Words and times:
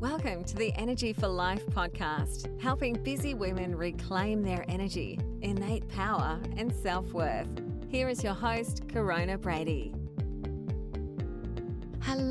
Welcome 0.00 0.42
to 0.44 0.56
the 0.56 0.72
Energy 0.74 1.12
for 1.12 1.28
Life 1.28 1.64
podcast, 1.66 2.60
helping 2.60 2.94
busy 2.94 3.32
women 3.32 3.76
reclaim 3.76 4.42
their 4.42 4.64
energy, 4.68 5.20
innate 5.40 5.88
power, 5.88 6.40
and 6.56 6.74
self 6.74 7.12
worth. 7.12 7.48
Here 7.88 8.08
is 8.08 8.24
your 8.24 8.34
host, 8.34 8.88
Corona 8.88 9.38
Brady. 9.38 9.94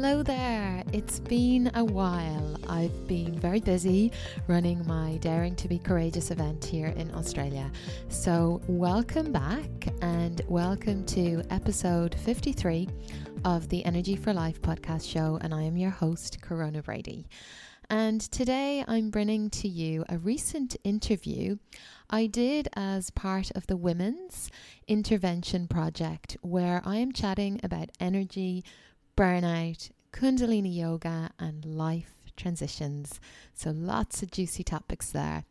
Hello 0.04 0.22
there. 0.22 0.84
It's 0.92 1.22
been 1.22 1.72
a 1.76 1.86
while. 1.86 2.58
I've 2.68 3.08
been 3.08 3.40
very 3.40 3.62
busy 3.62 4.12
running 4.50 4.86
my 4.86 5.16
Daring 5.22 5.56
to 5.56 5.70
Be 5.70 5.80
Courageous 5.80 6.30
event 6.30 6.66
here 6.66 6.88
in 6.88 7.10
Australia. 7.16 7.72
So, 8.10 8.62
welcome 8.68 9.32
back 9.32 9.70
and 10.02 10.42
welcome 10.50 11.06
to 11.06 11.42
episode 11.50 12.16
53 12.16 12.90
of 13.46 13.70
the 13.70 13.86
Energy 13.86 14.18
for 14.18 14.34
Life 14.34 14.62
podcast 14.62 15.10
show. 15.10 15.40
And 15.40 15.54
I 15.54 15.62
am 15.62 15.78
your 15.78 15.92
host, 15.92 16.42
Corona 16.42 16.84
Brady. 16.84 17.26
And 17.90 18.20
today 18.20 18.84
I'm 18.86 19.10
bringing 19.10 19.50
to 19.52 19.70
you 19.70 20.04
a 20.10 20.18
recent 20.18 20.76
interview 20.84 21.56
I 22.10 22.26
did 22.26 22.68
as 22.76 23.10
part 23.10 23.52
of 23.52 23.68
the 23.68 23.78
Women's 23.78 24.52
Reinvention 24.90 25.70
Project, 25.70 26.36
where 26.42 26.82
I 26.84 26.98
am 26.98 27.14
chatting 27.14 27.62
about 27.64 27.90
energy, 28.02 28.66
burnout, 29.16 29.92
Kundalini 30.14 30.76
yoga, 30.76 31.32
and 31.40 31.66
life 31.66 32.14
transitions. 32.38 33.20
So 33.56 33.72
lots 33.72 34.22
of 34.22 34.30
juicy 34.30 34.64
topics 34.64 35.10
there. 35.10 35.44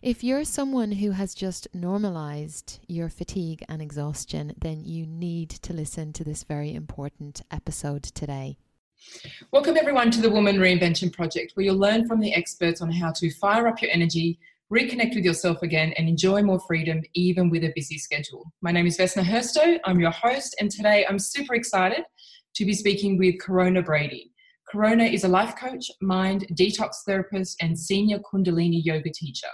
If 0.00 0.24
you're 0.24 0.44
someone 0.44 0.92
who 0.92 1.10
has 1.10 1.34
just 1.34 1.68
normalized 1.74 2.80
your 2.88 3.10
fatigue 3.10 3.62
and 3.68 3.82
exhaustion, 3.82 4.54
then 4.58 4.82
you 4.82 5.06
need 5.06 5.50
to 5.50 5.74
listen 5.74 6.14
to 6.14 6.24
this 6.24 6.42
very 6.42 6.74
important 6.74 7.42
episode 7.50 8.02
today. 8.02 8.56
Welcome, 9.52 9.76
everyone, 9.76 10.10
to 10.12 10.22
the 10.22 10.30
Woman 10.30 10.56
Reinvention 10.56 11.12
Project, 11.12 11.52
where 11.54 11.66
you'll 11.66 11.76
learn 11.76 12.08
from 12.08 12.18
the 12.18 12.34
experts 12.34 12.80
on 12.80 12.90
how 12.90 13.12
to 13.12 13.30
fire 13.34 13.68
up 13.68 13.82
your 13.82 13.90
energy, 13.92 14.38
reconnect 14.72 15.14
with 15.14 15.24
yourself 15.24 15.62
again, 15.62 15.92
and 15.98 16.08
enjoy 16.08 16.42
more 16.42 16.60
freedom, 16.60 17.02
even 17.12 17.50
with 17.50 17.62
a 17.62 17.72
busy 17.76 17.98
schedule. 17.98 18.50
My 18.62 18.72
name 18.72 18.86
is 18.86 18.96
Vesna 18.96 19.22
Herstow. 19.22 19.78
I'm 19.84 20.00
your 20.00 20.12
host, 20.12 20.56
and 20.58 20.70
today 20.70 21.04
I'm 21.06 21.18
super 21.18 21.54
excited 21.54 22.04
to 22.54 22.64
be 22.64 22.74
speaking 22.74 23.18
with 23.18 23.40
Corona 23.40 23.82
Brady. 23.82 24.32
Corona 24.68 25.04
is 25.04 25.24
a 25.24 25.28
life 25.28 25.54
coach, 25.56 25.90
mind 26.00 26.46
detox 26.52 26.96
therapist, 27.06 27.62
and 27.62 27.78
senior 27.78 28.18
Kundalini 28.20 28.80
yoga 28.84 29.10
teacher. 29.12 29.48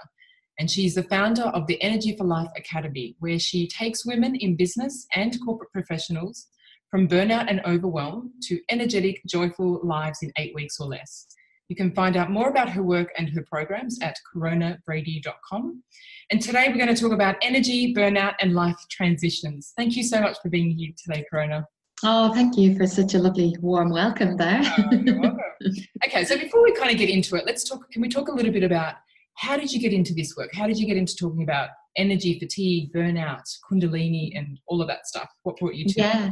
And 0.59 0.69
she's 0.69 0.95
the 0.95 1.03
founder 1.03 1.43
of 1.43 1.67
the 1.67 1.81
Energy 1.81 2.15
for 2.17 2.25
Life 2.25 2.49
Academy, 2.57 3.15
where 3.19 3.39
she 3.39 3.67
takes 3.67 4.05
women 4.05 4.35
in 4.35 4.55
business 4.55 5.07
and 5.15 5.37
corporate 5.43 5.71
professionals 5.71 6.47
from 6.91 7.07
burnout 7.07 7.49
and 7.49 7.61
overwhelm 7.65 8.31
to 8.43 8.59
energetic, 8.69 9.21
joyful 9.27 9.79
lives 9.83 10.19
in 10.21 10.31
eight 10.37 10.53
weeks 10.55 10.79
or 10.79 10.87
less. 10.87 11.27
You 11.69 11.75
can 11.75 11.93
find 11.93 12.17
out 12.17 12.31
more 12.31 12.49
about 12.49 12.69
her 12.69 12.81
work 12.81 13.11
and 13.17 13.29
her 13.29 13.43
programs 13.43 13.99
at 14.01 14.17
coronabrady.com. 14.35 15.83
And 16.31 16.41
today 16.41 16.67
we're 16.67 16.83
going 16.83 16.93
to 16.93 16.99
talk 16.99 17.11
about 17.11 17.35
energy, 17.41 17.93
burnout, 17.93 18.33
and 18.41 18.53
life 18.53 18.77
transitions. 18.89 19.73
Thank 19.77 19.95
you 19.95 20.03
so 20.03 20.19
much 20.19 20.37
for 20.41 20.49
being 20.49 20.71
here 20.71 20.91
today, 20.97 21.25
Corona. 21.29 21.67
Oh, 22.03 22.33
thank 22.33 22.57
you 22.57 22.77
for 22.77 22.87
such 22.87 23.13
a 23.13 23.19
lovely 23.19 23.55
warm 23.59 23.89
welcome 23.89 24.37
there. 24.37 24.61
oh, 24.63 25.37
okay, 26.05 26.23
so 26.23 26.37
before 26.37 26.63
we 26.63 26.73
kind 26.73 26.91
of 26.91 26.97
get 26.97 27.09
into 27.09 27.35
it, 27.35 27.45
let's 27.45 27.63
talk. 27.63 27.89
Can 27.91 28.01
we 28.01 28.07
talk 28.07 28.29
a 28.29 28.31
little 28.31 28.51
bit 28.51 28.63
about 28.63 28.95
how 29.35 29.57
did 29.57 29.71
you 29.71 29.79
get 29.79 29.93
into 29.93 30.13
this 30.13 30.35
work? 30.37 30.49
How 30.53 30.67
did 30.67 30.77
you 30.77 30.87
get 30.87 30.97
into 30.97 31.15
talking 31.15 31.43
about 31.43 31.69
energy, 31.97 32.39
fatigue, 32.39 32.91
burnout, 32.93 33.43
kundalini, 33.69 34.37
and 34.37 34.59
all 34.67 34.81
of 34.81 34.87
that 34.87 35.07
stuff? 35.07 35.29
What 35.43 35.57
brought 35.57 35.75
you 35.75 35.85
to 35.85 35.93
Yeah. 35.99 36.31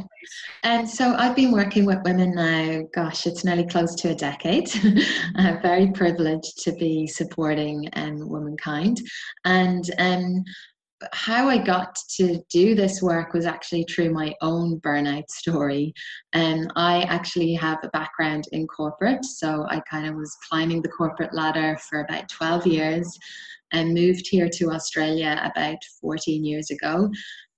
And 0.62 0.88
so 0.88 1.14
I've 1.14 1.36
been 1.36 1.52
working 1.52 1.84
with 1.84 1.98
women 2.04 2.34
now, 2.34 2.82
gosh, 2.94 3.26
it's 3.26 3.44
nearly 3.44 3.66
close 3.66 3.94
to 3.96 4.10
a 4.10 4.14
decade. 4.14 4.70
I'm 5.36 5.60
very 5.60 5.90
privileged 5.92 6.62
to 6.64 6.72
be 6.72 7.06
supporting 7.06 7.88
um, 7.94 8.28
womankind. 8.28 9.00
And 9.44 9.90
um, 9.98 10.44
how 11.12 11.48
I 11.48 11.58
got 11.58 11.96
to 12.16 12.42
do 12.50 12.74
this 12.74 13.00
work 13.00 13.32
was 13.32 13.46
actually 13.46 13.84
through 13.84 14.12
my 14.12 14.34
own 14.40 14.80
burnout 14.80 15.30
story. 15.30 15.94
And 16.32 16.66
um, 16.66 16.72
I 16.76 17.02
actually 17.02 17.54
have 17.54 17.78
a 17.82 17.88
background 17.88 18.44
in 18.52 18.66
corporate, 18.66 19.24
so 19.24 19.66
I 19.68 19.80
kind 19.90 20.06
of 20.06 20.16
was 20.16 20.36
climbing 20.48 20.82
the 20.82 20.88
corporate 20.88 21.34
ladder 21.34 21.78
for 21.88 22.00
about 22.00 22.28
12 22.28 22.66
years 22.66 23.18
and 23.72 23.94
moved 23.94 24.26
here 24.28 24.48
to 24.54 24.70
Australia 24.70 25.50
about 25.54 25.78
14 26.00 26.44
years 26.44 26.70
ago. 26.70 27.10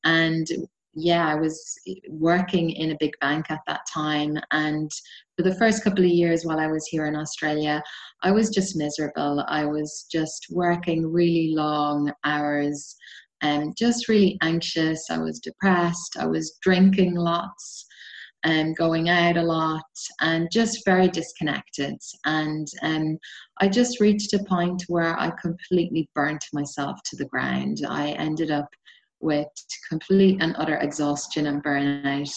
And 0.05 0.47
yeah, 0.95 1.28
I 1.28 1.37
was 1.37 1.78
working 2.09 2.71
in 2.71 2.91
a 2.91 2.97
big 2.99 3.12
bank 3.21 3.47
at 3.51 3.61
that 3.67 3.83
time. 3.93 4.37
And 4.51 4.91
for 5.37 5.43
the 5.43 5.55
first 5.55 5.84
couple 5.84 6.05
of 6.05 6.11
years 6.11 6.45
while 6.45 6.59
I 6.59 6.67
was 6.67 6.87
here 6.87 7.07
in 7.07 7.15
Australia, 7.15 7.83
I 8.22 8.33
was 8.33 8.51
just 8.51 8.77
miserable. 8.77 9.45
I 9.47 9.65
was 9.65 10.07
just 10.11 10.47
working 10.51 11.11
really 11.11 11.55
long 11.55 12.12
hours 12.25 12.97
and 13.43 13.77
just 13.77 14.09
really 14.09 14.39
anxious. 14.43 15.11
I 15.11 15.19
was 15.19 15.41
depressed. 15.41 16.17
I 16.19 16.27
was 16.27 16.59
drinking 16.62 17.15
lots 17.15 17.87
and 18.45 18.77
going 18.77 19.09
out 19.09 19.37
a 19.37 19.43
lot 19.43 19.84
and 20.21 20.49
just 20.51 20.84
very 20.84 21.09
disconnected. 21.09 21.97
And 22.25 22.67
um, 22.83 23.19
I 23.61 23.69
just 23.69 24.01
reached 24.01 24.33
a 24.33 24.45
point 24.45 24.84
where 24.89 25.19
I 25.19 25.31
completely 25.43 26.09
burnt 26.15 26.45
myself 26.53 26.99
to 27.06 27.17
the 27.17 27.27
ground. 27.27 27.83
I 27.87 28.12
ended 28.12 28.51
up 28.51 28.69
with 29.21 29.49
complete 29.89 30.39
and 30.41 30.55
utter 30.57 30.77
exhaustion 30.77 31.47
and 31.47 31.62
burnout 31.62 32.33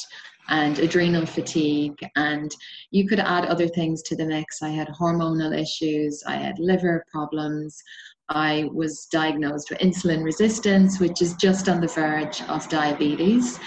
and 0.50 0.80
adrenal 0.80 1.26
fatigue 1.26 1.98
and 2.18 2.54
you 2.92 3.08
could 3.08 3.20
add 3.20 3.46
other 3.46 3.68
things 3.68 4.02
to 4.02 4.14
the 4.14 4.26
mix 4.26 4.62
i 4.62 4.68
had 4.68 4.90
hormonal 4.90 5.58
issues 5.58 6.22
i 6.28 6.36
had 6.36 6.60
liver 6.60 7.06
problems 7.10 7.82
I 8.30 8.70
was 8.74 9.08
diagnosed 9.12 9.70
with 9.70 9.80
insulin 9.80 10.24
resistance, 10.24 11.00
which 11.00 11.22
is 11.22 11.36
just 11.36 11.68
on 11.68 11.82
the 11.82 11.88
verge 11.88 12.42
of 12.44 12.68
diabetes. 12.70 13.60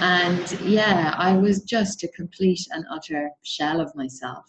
And 0.00 0.60
yeah, 0.62 1.14
I 1.16 1.32
was 1.32 1.62
just 1.62 2.02
a 2.02 2.08
complete 2.08 2.66
and 2.72 2.84
utter 2.90 3.30
shell 3.42 3.80
of 3.80 3.94
myself. 3.94 4.44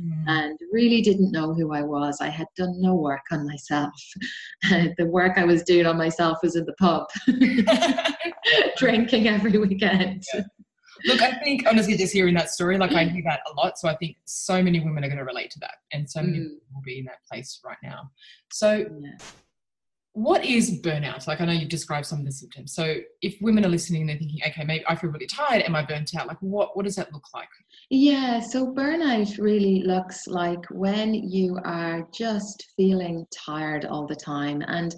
Mm. 0.00 0.24
And 0.26 0.58
really 0.72 1.02
didn't 1.02 1.32
know 1.32 1.52
who 1.52 1.74
I 1.74 1.82
was. 1.82 2.20
I 2.22 2.30
had 2.30 2.46
done 2.56 2.80
no 2.80 2.94
work 2.94 3.24
on 3.30 3.46
myself. 3.46 3.92
the 4.70 5.06
work 5.06 5.36
I 5.36 5.44
was 5.44 5.62
doing 5.64 5.84
on 5.84 5.98
myself 5.98 6.38
was 6.42 6.56
in 6.56 6.64
the 6.64 6.74
pub, 6.74 7.06
drinking 8.78 9.28
every 9.28 9.58
weekend. 9.58 10.24
Yeah. 10.32 10.42
Look, 11.06 11.22
I 11.22 11.32
think 11.38 11.64
honestly, 11.68 11.96
just 11.96 12.12
hearing 12.12 12.34
that 12.34 12.50
story, 12.50 12.78
like 12.78 12.92
I 12.92 13.04
hear 13.04 13.22
that 13.24 13.40
a 13.50 13.54
lot. 13.54 13.78
So 13.78 13.88
I 13.88 13.96
think 13.96 14.16
so 14.24 14.62
many 14.62 14.80
women 14.80 15.04
are 15.04 15.08
going 15.08 15.18
to 15.18 15.24
relate 15.24 15.50
to 15.52 15.60
that, 15.60 15.76
and 15.92 16.08
so 16.08 16.22
many 16.22 16.38
mm. 16.38 16.48
will 16.72 16.82
be 16.84 16.98
in 16.98 17.04
that 17.06 17.24
place 17.30 17.60
right 17.64 17.76
now. 17.82 18.10
So, 18.52 18.86
yeah. 19.00 19.10
what 20.12 20.44
is 20.44 20.80
burnout? 20.82 21.26
Like 21.26 21.40
I 21.40 21.44
know 21.44 21.52
you've 21.52 21.68
described 21.68 22.06
some 22.06 22.20
of 22.20 22.26
the 22.26 22.32
symptoms. 22.32 22.74
So 22.74 22.96
if 23.22 23.36
women 23.40 23.64
are 23.64 23.68
listening, 23.68 24.02
and 24.02 24.10
they're 24.10 24.18
thinking, 24.18 24.40
okay, 24.46 24.64
maybe 24.64 24.84
I 24.88 24.94
feel 24.94 25.10
really 25.10 25.26
tired. 25.26 25.62
Am 25.62 25.74
I 25.74 25.84
burnt 25.84 26.14
out? 26.14 26.26
Like 26.26 26.40
what? 26.40 26.76
What 26.76 26.84
does 26.84 26.96
that 26.96 27.12
look 27.12 27.26
like? 27.34 27.48
Yeah. 27.90 28.40
So 28.40 28.72
burnout 28.72 29.38
really 29.38 29.82
looks 29.82 30.26
like 30.26 30.64
when 30.70 31.14
you 31.14 31.58
are 31.64 32.06
just 32.12 32.72
feeling 32.76 33.26
tired 33.32 33.84
all 33.84 34.06
the 34.06 34.16
time 34.16 34.62
and 34.66 34.94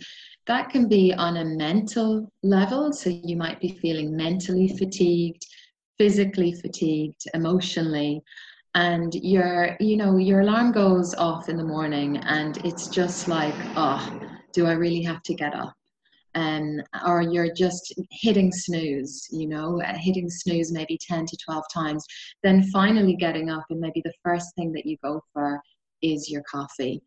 that 0.47 0.69
can 0.69 0.89
be 0.89 1.13
on 1.15 1.39
a 1.39 1.45
mental 1.45 2.31
level. 2.43 2.93
So 2.93 3.11
you 3.11 3.37
might 3.37 3.61
be 3.61 3.79
feeling 3.81 4.15
mentally 4.15 4.69
fatigued 4.77 5.45
physically 5.99 6.53
fatigued, 6.53 7.25
emotionally, 7.35 8.23
and 8.75 9.15
your 9.15 9.77
you 9.81 9.97
know 9.97 10.17
your 10.17 10.41
alarm 10.41 10.73
goes 10.73 11.15
off 11.15 11.49
in 11.49 11.57
the 11.57 11.65
morning 11.65 12.17
and 12.19 12.59
it's 12.65 12.89
just 12.89 13.29
like 13.29 13.55
oh 13.77 14.21
do 14.53 14.67
i 14.67 14.73
really 14.73 15.03
have 15.03 15.23
to 15.23 15.35
get 15.35 15.55
up? 15.55 15.73
And 16.37 16.83
or 17.07 17.23
you're 17.23 17.55
just 17.55 17.95
hitting 18.11 18.51
snooze 18.53 19.29
you 19.31 19.47
know 19.47 19.81
uh, 19.81 19.95
hitting 19.97 20.29
snooze 20.29 20.73
maybe 20.73 20.99
10 21.01 21.27
to 21.27 21.37
12 21.45 21.65
times 21.73 22.05
then 22.43 22.65
finally 22.71 23.15
getting 23.15 23.51
up 23.51 23.65
and 23.71 23.81
maybe 23.81 24.03
the 24.05 24.13
first 24.25 24.55
thing 24.57 24.73
that 24.73 24.87
you 24.87 24.97
go 25.05 25.21
for 25.33 25.61
is 26.03 26.29
your 26.31 26.43
coffee. 26.43 27.01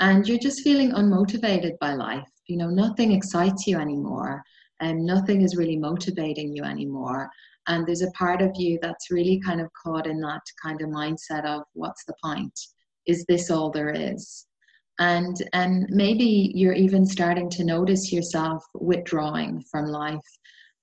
And 0.00 0.28
you're 0.28 0.38
just 0.38 0.62
feeling 0.62 0.92
unmotivated 0.92 1.78
by 1.80 1.94
life 1.94 2.28
you 2.46 2.58
know 2.58 2.68
nothing 2.68 3.12
excites 3.12 3.66
you 3.66 3.78
anymore 3.78 4.42
and 4.80 5.04
nothing 5.06 5.42
is 5.42 5.56
really 5.56 5.76
motivating 5.76 6.54
you 6.54 6.62
anymore 6.62 7.30
and 7.66 7.86
there's 7.86 8.02
a 8.02 8.10
part 8.12 8.42
of 8.42 8.52
you 8.56 8.78
that's 8.82 9.10
really 9.10 9.40
kind 9.40 9.60
of 9.60 9.68
caught 9.72 10.06
in 10.06 10.20
that 10.20 10.42
kind 10.62 10.80
of 10.82 10.88
mindset 10.88 11.44
of 11.44 11.62
what's 11.72 12.04
the 12.04 12.14
point? 12.22 12.58
Is 13.06 13.24
this 13.26 13.50
all 13.50 13.70
there 13.70 13.90
is? 13.90 14.46
And 14.98 15.36
and 15.52 15.86
maybe 15.90 16.52
you're 16.54 16.74
even 16.74 17.04
starting 17.06 17.50
to 17.50 17.64
notice 17.64 18.12
yourself 18.12 18.64
withdrawing 18.74 19.64
from 19.70 19.86
life 19.86 20.20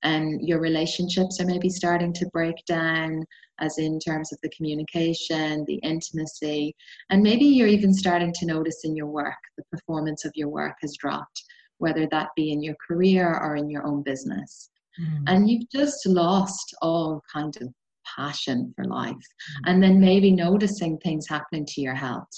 and 0.04 0.42
your 0.42 0.60
relationships 0.60 1.40
are 1.40 1.46
maybe 1.46 1.70
starting 1.70 2.14
to 2.14 2.26
break 2.28 2.56
down 2.66 3.24
as 3.60 3.78
in 3.78 4.00
terms 4.00 4.34
of 4.34 4.40
the 4.42 4.50
communication 4.50 5.64
the 5.68 5.80
intimacy 5.84 6.76
and 7.10 7.22
maybe 7.22 7.46
you're 7.46 7.68
even 7.68 7.94
starting 7.94 8.34
to 8.34 8.46
notice 8.46 8.82
in 8.84 8.96
your 8.96 9.08
work 9.08 9.38
the 9.58 9.64
performance 9.72 10.26
of 10.26 10.32
your 10.36 10.50
work 10.50 10.76
has 10.82 10.98
dropped 10.98 11.44
whether 11.78 12.08
that 12.08 12.30
be 12.36 12.52
in 12.52 12.62
your 12.62 12.76
career 12.86 13.40
or 13.42 13.56
in 13.56 13.70
your 13.70 13.86
own 13.86 14.02
business 14.02 14.70
mm. 15.00 15.24
and 15.28 15.50
you've 15.50 15.70
just 15.72 16.06
lost 16.06 16.74
all 16.82 17.22
kind 17.32 17.56
of 17.62 17.70
passion 18.18 18.74
for 18.76 18.86
life 18.86 19.14
mm. 19.14 19.62
and 19.66 19.82
then 19.82 20.00
maybe 20.00 20.32
noticing 20.32 20.98
things 20.98 21.28
happening 21.28 21.66
to 21.66 21.82
your 21.82 21.96
health 21.96 22.30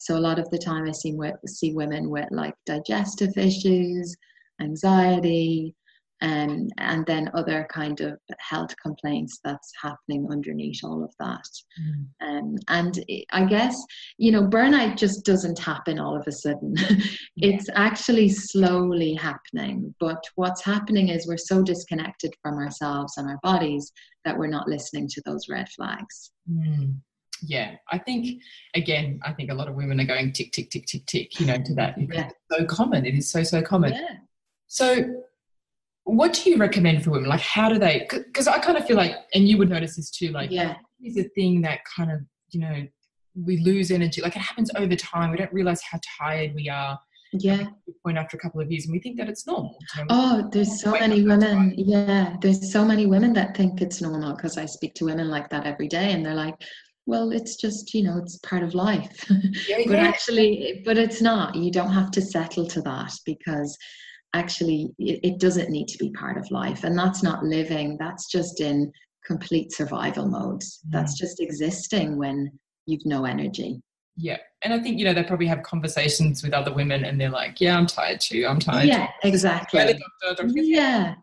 So 0.00 0.16
a 0.16 0.26
lot 0.28 0.38
of 0.38 0.48
the 0.48 0.58
time, 0.58 0.88
I 0.88 0.92
see 0.92 1.14
see 1.46 1.74
women 1.74 2.08
with 2.08 2.28
like 2.30 2.54
digestive 2.64 3.36
issues, 3.36 4.16
anxiety, 4.58 5.74
and 6.20 6.70
and 6.78 7.06
then 7.06 7.30
other 7.34 7.66
kind 7.72 8.00
of 8.00 8.18
health 8.38 8.74
complaints 8.82 9.40
that's 9.42 9.72
happening 9.80 10.26
underneath 10.30 10.80
all 10.84 11.02
of 11.02 11.12
that 11.18 11.44
mm. 11.80 12.28
um, 12.28 12.56
and 12.68 13.04
i 13.32 13.44
guess 13.44 13.82
you 14.18 14.30
know 14.30 14.42
burnout 14.42 14.96
just 14.96 15.24
doesn't 15.24 15.58
happen 15.58 15.98
all 15.98 16.16
of 16.16 16.26
a 16.26 16.32
sudden 16.32 16.74
it's 17.36 17.68
actually 17.74 18.28
slowly 18.28 19.14
happening 19.14 19.94
but 19.98 20.22
what's 20.34 20.64
happening 20.64 21.08
is 21.08 21.26
we're 21.26 21.36
so 21.36 21.62
disconnected 21.62 22.32
from 22.42 22.54
ourselves 22.58 23.14
and 23.16 23.28
our 23.28 23.38
bodies 23.42 23.92
that 24.24 24.36
we're 24.36 24.46
not 24.46 24.68
listening 24.68 25.08
to 25.08 25.22
those 25.24 25.48
red 25.48 25.68
flags 25.70 26.32
mm. 26.50 26.94
yeah 27.42 27.72
i 27.90 27.96
think 27.96 28.42
again 28.74 29.18
i 29.24 29.32
think 29.32 29.50
a 29.50 29.54
lot 29.54 29.68
of 29.68 29.74
women 29.74 29.98
are 30.00 30.06
going 30.06 30.32
tick 30.32 30.52
tick 30.52 30.68
tick 30.70 30.84
tick 30.86 31.06
tick 31.06 31.40
you 31.40 31.46
know 31.46 31.56
to 31.56 31.74
that 31.74 31.94
yeah. 31.96 32.26
it's 32.26 32.34
so 32.50 32.66
common 32.66 33.06
it 33.06 33.14
is 33.14 33.30
so 33.30 33.42
so 33.42 33.62
common 33.62 33.92
yeah. 33.94 34.16
so 34.66 35.22
what 36.14 36.32
do 36.32 36.50
you 36.50 36.56
recommend 36.56 37.04
for 37.04 37.10
women? 37.10 37.28
Like, 37.28 37.40
how 37.40 37.68
do 37.68 37.78
they? 37.78 38.06
Because 38.10 38.48
I 38.48 38.58
kind 38.58 38.76
of 38.76 38.86
feel 38.86 38.96
like, 38.96 39.14
and 39.34 39.48
you 39.48 39.58
would 39.58 39.70
notice 39.70 39.96
this 39.96 40.10
too. 40.10 40.28
Like, 40.28 40.50
yeah, 40.50 40.76
is 41.02 41.16
a 41.16 41.24
thing 41.34 41.62
that 41.62 41.80
kind 41.96 42.10
of 42.10 42.20
you 42.50 42.60
know 42.60 42.86
we 43.34 43.58
lose 43.58 43.90
energy. 43.90 44.22
Like 44.22 44.36
it 44.36 44.40
happens 44.40 44.70
over 44.76 44.96
time. 44.96 45.30
We 45.30 45.36
don't 45.36 45.52
realize 45.52 45.82
how 45.82 45.98
tired 46.18 46.54
we 46.54 46.68
are. 46.68 46.98
Yeah. 47.32 47.66
Point 48.04 48.18
after 48.18 48.36
a 48.36 48.40
couple 48.40 48.60
of 48.60 48.70
years, 48.72 48.86
and 48.86 48.92
we 48.92 48.98
think 48.98 49.16
that 49.18 49.28
it's 49.28 49.46
normal. 49.46 49.76
You 49.96 50.02
know? 50.02 50.06
Oh, 50.10 50.48
there's 50.52 50.80
so 50.80 50.92
many 50.92 51.22
women. 51.22 51.74
Yeah, 51.76 52.34
there's 52.40 52.72
so 52.72 52.84
many 52.84 53.06
women 53.06 53.32
that 53.34 53.56
think 53.56 53.80
it's 53.80 54.00
normal 54.00 54.34
because 54.34 54.58
I 54.58 54.66
speak 54.66 54.94
to 54.94 55.04
women 55.04 55.28
like 55.28 55.48
that 55.50 55.64
every 55.64 55.86
day, 55.86 56.12
and 56.12 56.26
they're 56.26 56.34
like, 56.34 56.56
well 57.06 57.30
it's 57.32 57.56
just 57.56 57.92
you 57.94 58.02
know 58.04 58.18
it's 58.18 58.38
part 58.38 58.62
of 58.62 58.74
life 58.74 59.24
yeah, 59.66 59.78
but 59.86 59.94
yeah. 59.94 60.06
actually 60.06 60.82
but 60.84 60.98
it's 60.98 61.20
not 61.20 61.54
you 61.54 61.70
don't 61.70 61.92
have 61.92 62.10
to 62.10 62.20
settle 62.20 62.66
to 62.66 62.80
that 62.82 63.12
because 63.24 63.76
actually 64.34 64.90
it, 64.98 65.20
it 65.22 65.38
doesn't 65.38 65.70
need 65.70 65.88
to 65.88 65.98
be 65.98 66.10
part 66.10 66.36
of 66.36 66.50
life. 66.50 66.84
And 66.84 66.98
that's 66.98 67.22
not 67.22 67.44
living 67.44 67.96
that's 67.98 68.30
just 68.30 68.60
in 68.60 68.92
complete 69.26 69.72
survival 69.72 70.26
mode. 70.26 70.60
Mm. 70.60 70.90
that's 70.90 71.14
just 71.14 71.40
existing 71.40 72.16
when 72.16 72.50
you've 72.86 73.04
no 73.04 73.24
energy. 73.24 73.82
Yeah. 74.16 74.38
And 74.62 74.74
i 74.74 74.78
think 74.78 74.98
you 74.98 75.04
know 75.04 75.14
they 75.14 75.22
probably 75.22 75.46
have 75.46 75.62
conversations 75.62 76.42
with 76.42 76.52
other 76.52 76.72
women 76.72 77.04
and 77.04 77.18
they're 77.18 77.30
like 77.30 77.60
yeah 77.60 77.78
i'm 77.78 77.86
tired 77.86 78.20
too 78.20 78.46
i'm 78.46 78.58
tired. 78.58 78.86
Yeah 78.86 79.06
too. 79.06 79.28
exactly 79.28 79.80
doctor, 79.80 80.44
doctor, 80.44 80.60
yeah. 80.60 81.14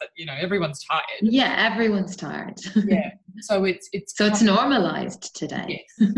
that, 0.00 0.08
you 0.16 0.24
know 0.24 0.34
everyone's 0.38 0.82
tired. 0.84 1.02
Yeah 1.20 1.70
everyone's 1.70 2.16
tired. 2.16 2.58
Yeah. 2.74 3.10
So 3.40 3.64
it's 3.64 3.88
it's 3.92 4.16
so 4.16 4.26
it's 4.26 4.40
normalized 4.40 5.36
today. 5.36 5.84
Yes. 5.98 6.10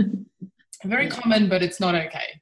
very 0.85 1.05
yeah. 1.09 1.11
common 1.11 1.49
but 1.49 1.63
it's 1.63 1.81
not 1.81 1.95
okay. 1.97 2.41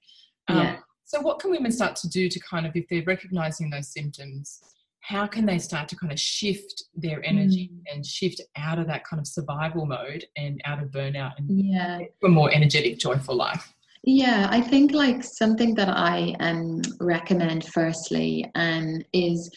Um, 0.48 0.58
yeah 0.58 0.76
so, 1.06 1.20
what 1.20 1.38
can 1.38 1.52
women 1.52 1.70
start 1.70 1.94
to 1.96 2.08
do 2.08 2.28
to 2.28 2.40
kind 2.40 2.66
of, 2.66 2.74
if 2.74 2.88
they're 2.88 3.04
recognizing 3.06 3.70
those 3.70 3.92
symptoms, 3.92 4.60
how 5.00 5.24
can 5.24 5.46
they 5.46 5.56
start 5.56 5.88
to 5.90 5.96
kind 5.96 6.12
of 6.12 6.18
shift 6.18 6.82
their 6.96 7.24
energy 7.24 7.70
mm. 7.72 7.94
and 7.94 8.04
shift 8.04 8.40
out 8.56 8.80
of 8.80 8.88
that 8.88 9.04
kind 9.04 9.20
of 9.20 9.26
survival 9.28 9.86
mode 9.86 10.24
and 10.36 10.60
out 10.64 10.82
of 10.82 10.90
burnout 10.90 11.30
and 11.38 11.48
yeah. 11.48 12.00
for 12.20 12.26
a 12.26 12.28
more 12.28 12.52
energetic, 12.52 12.98
joyful 12.98 13.36
life? 13.36 13.72
Yeah, 14.02 14.48
I 14.50 14.60
think 14.60 14.90
like 14.90 15.22
something 15.22 15.76
that 15.76 15.88
I 15.88 16.34
um, 16.40 16.82
recommend 16.98 17.66
firstly 17.66 18.50
um, 18.56 19.00
is 19.12 19.48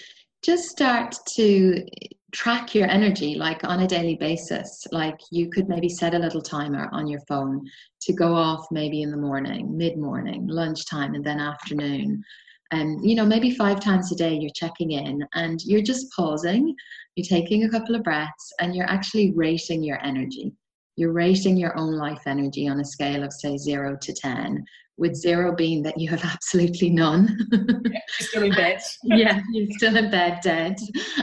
just 0.44 0.70
start 0.70 1.16
to 1.30 1.84
track 2.32 2.76
your 2.76 2.88
energy 2.88 3.36
like 3.36 3.64
on 3.64 3.82
a 3.82 3.88
daily 3.88 4.16
basis. 4.16 4.86
Like 4.92 5.20
you 5.32 5.50
could 5.50 5.68
maybe 5.68 5.90
set 5.90 6.14
a 6.14 6.20
little 6.20 6.42
timer 6.42 6.90
on 6.92 7.08
your 7.08 7.22
phone 7.22 7.68
to 8.02 8.14
go 8.14 8.34
off 8.34 8.66
maybe 8.72 9.02
in 9.02 9.12
the 9.12 9.18
morning 9.18 9.78
mid-morning 9.78 10.48
lunchtime 10.48 11.16
and 11.16 11.24
then 11.24 11.40
afternoon. 11.40 12.24
And 12.72 13.04
you 13.08 13.16
know 13.16 13.26
maybe 13.26 13.52
five 13.52 13.80
times 13.80 14.12
a 14.12 14.16
day 14.16 14.36
you're 14.36 14.52
checking 14.54 14.92
in 14.92 15.26
and 15.34 15.60
you're 15.64 15.82
just 15.82 16.12
pausing 16.16 16.76
you're 17.16 17.26
taking 17.26 17.66
a 17.66 17.70
couple 17.70 17.96
of 17.96 18.04
breaths 18.04 18.54
and 18.60 18.74
you're 18.74 18.90
actually 18.90 19.34
rating 19.36 19.84
your 19.84 20.02
energy. 20.06 20.54
You're 20.96 21.12
rating 21.12 21.58
your 21.58 21.78
own 21.78 21.94
life 21.96 22.22
energy 22.28 22.68
on 22.68 22.80
a 22.80 22.86
scale 22.86 23.24
of 23.24 23.34
say 23.34 23.58
0 23.58 23.98
to 24.02 24.14
10 24.14 24.64
with 25.00 25.16
zero 25.16 25.56
being 25.56 25.82
that 25.84 26.00
you 26.00 26.10
have 26.10 26.24
absolutely 26.24 26.90
none. 26.90 27.38
yeah, 27.52 28.00
you're 28.20 28.28
still 28.28 28.44
in 28.44 28.52
bed. 28.52 28.82
yeah, 29.04 29.42
you're 29.52 29.68
still 29.78 29.96
in 29.96 30.12
bed 30.12 30.40
dead. 30.44 30.76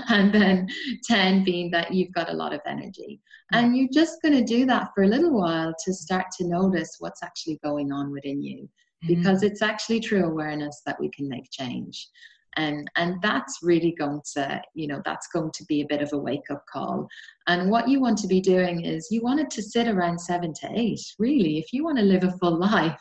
And 0.08 0.32
then 0.32 0.66
10 1.04 1.44
being 1.44 1.70
that 1.70 1.92
you've 1.92 2.12
got 2.12 2.30
a 2.30 2.36
lot 2.36 2.52
of 2.52 2.60
energy. 2.66 3.20
And 3.52 3.76
you're 3.76 3.88
just 3.92 4.20
going 4.22 4.34
to 4.34 4.44
do 4.44 4.66
that 4.66 4.90
for 4.94 5.04
a 5.04 5.08
little 5.08 5.32
while 5.32 5.72
to 5.84 5.92
start 5.92 6.26
to 6.38 6.48
notice 6.48 6.96
what's 6.98 7.22
actually 7.22 7.60
going 7.62 7.92
on 7.92 8.10
within 8.10 8.42
you. 8.42 8.68
Because 9.06 9.42
mm. 9.42 9.50
it's 9.50 9.62
actually 9.62 10.00
true 10.00 10.24
awareness 10.24 10.82
that 10.86 10.98
we 10.98 11.10
can 11.10 11.28
make 11.28 11.50
change 11.52 12.08
and 12.56 12.90
and 12.96 13.20
that's 13.22 13.58
really 13.62 13.94
going 13.98 14.20
to 14.34 14.60
you 14.74 14.86
know 14.86 15.02
that's 15.04 15.28
going 15.28 15.50
to 15.52 15.64
be 15.64 15.82
a 15.82 15.86
bit 15.88 16.02
of 16.02 16.12
a 16.12 16.18
wake 16.18 16.50
up 16.50 16.64
call. 16.72 17.06
And 17.48 17.70
what 17.70 17.88
you 17.88 18.00
want 18.00 18.18
to 18.18 18.26
be 18.26 18.40
doing 18.40 18.84
is 18.84 19.08
you 19.10 19.22
want 19.22 19.40
it 19.40 19.50
to 19.50 19.62
sit 19.62 19.86
around 19.86 20.18
seven 20.18 20.52
to 20.60 20.70
eight 20.74 21.00
really. 21.18 21.58
If 21.58 21.72
you 21.72 21.84
want 21.84 21.98
to 21.98 22.04
live 22.04 22.24
a 22.24 22.32
full 22.38 22.58
life 22.58 23.00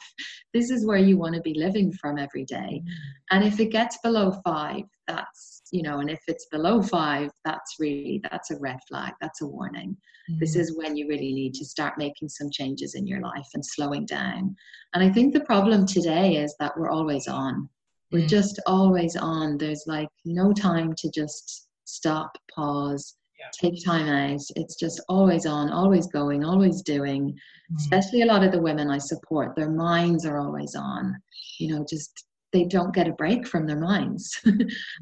this 0.54 0.70
is 0.70 0.86
where 0.86 0.98
you 0.98 1.18
want 1.18 1.36
to 1.36 1.42
be 1.42 1.54
living 1.54 1.92
from 1.92 2.18
every 2.18 2.46
day. 2.46 2.82
Mm. 2.82 2.90
and 3.32 3.44
if 3.44 3.60
it 3.60 3.72
gets 3.72 3.98
below 4.04 4.32
five 4.44 4.84
that's 5.08 5.62
you 5.72 5.84
know 5.84 6.00
and 6.00 6.10
if 6.10 6.22
it's 6.28 6.48
below 6.48 6.82
five 6.82 7.30
that's 7.44 7.76
really 7.80 8.22
that's 8.30 8.52
a 8.52 8.60
red 8.60 8.80
flag 8.88 9.14
that's 9.22 9.42
a 9.42 9.48
warning. 9.48 9.96
Mm-hmm. 10.30 10.40
this 10.40 10.56
is 10.56 10.76
when 10.78 10.96
you 10.96 11.08
really 11.08 11.34
need 11.34 11.54
to 11.56 11.66
start 11.66 11.98
making 11.98 12.30
some 12.30 12.50
changes 12.50 12.96
in 12.96 13.06
your 13.06 13.22
life 13.22 13.48
and 13.54 13.64
slowing 13.66 14.06
down. 14.06 14.56
And 14.94 15.04
i 15.04 15.10
think 15.10 15.34
the 15.34 15.42
problem 15.52 15.86
today 15.86 16.38
is 16.38 16.56
that 16.60 16.78
we're 16.78 16.90
always 16.90 17.28
on 17.28 17.70
we're 18.12 18.26
mm. 18.26 18.30
just 18.30 18.60
always 18.66 19.16
on. 19.16 19.58
There's 19.58 19.84
like 19.88 20.10
no 20.26 20.54
time 20.54 20.94
to 20.98 21.10
just 21.12 21.68
stop, 21.86 22.38
pause, 22.54 23.16
yeah. 23.40 23.48
take 23.60 23.84
time 23.84 24.08
out. 24.08 24.42
It's 24.56 24.76
just 24.76 25.02
always 25.10 25.46
on, 25.46 25.72
always 25.72 26.08
going, 26.08 26.44
always 26.44 26.82
doing. 26.82 27.32
Mm. 27.72 27.76
Especially 27.78 28.22
a 28.22 28.28
lot 28.28 28.44
of 28.44 28.52
the 28.52 28.62
women 28.62 28.90
I 28.90 28.98
support, 28.98 29.56
their 29.56 29.72
minds 29.72 30.26
are 30.26 30.38
always 30.38 30.76
on. 30.76 31.16
You 31.60 31.76
know, 31.76 31.86
just 31.90 32.26
they 32.56 32.64
don't 32.64 32.96
get 32.96 33.08
a 33.08 33.12
break 33.14 33.46
from 33.46 33.68
their 33.68 33.80
minds 33.80 34.40
yeah. 34.46 34.54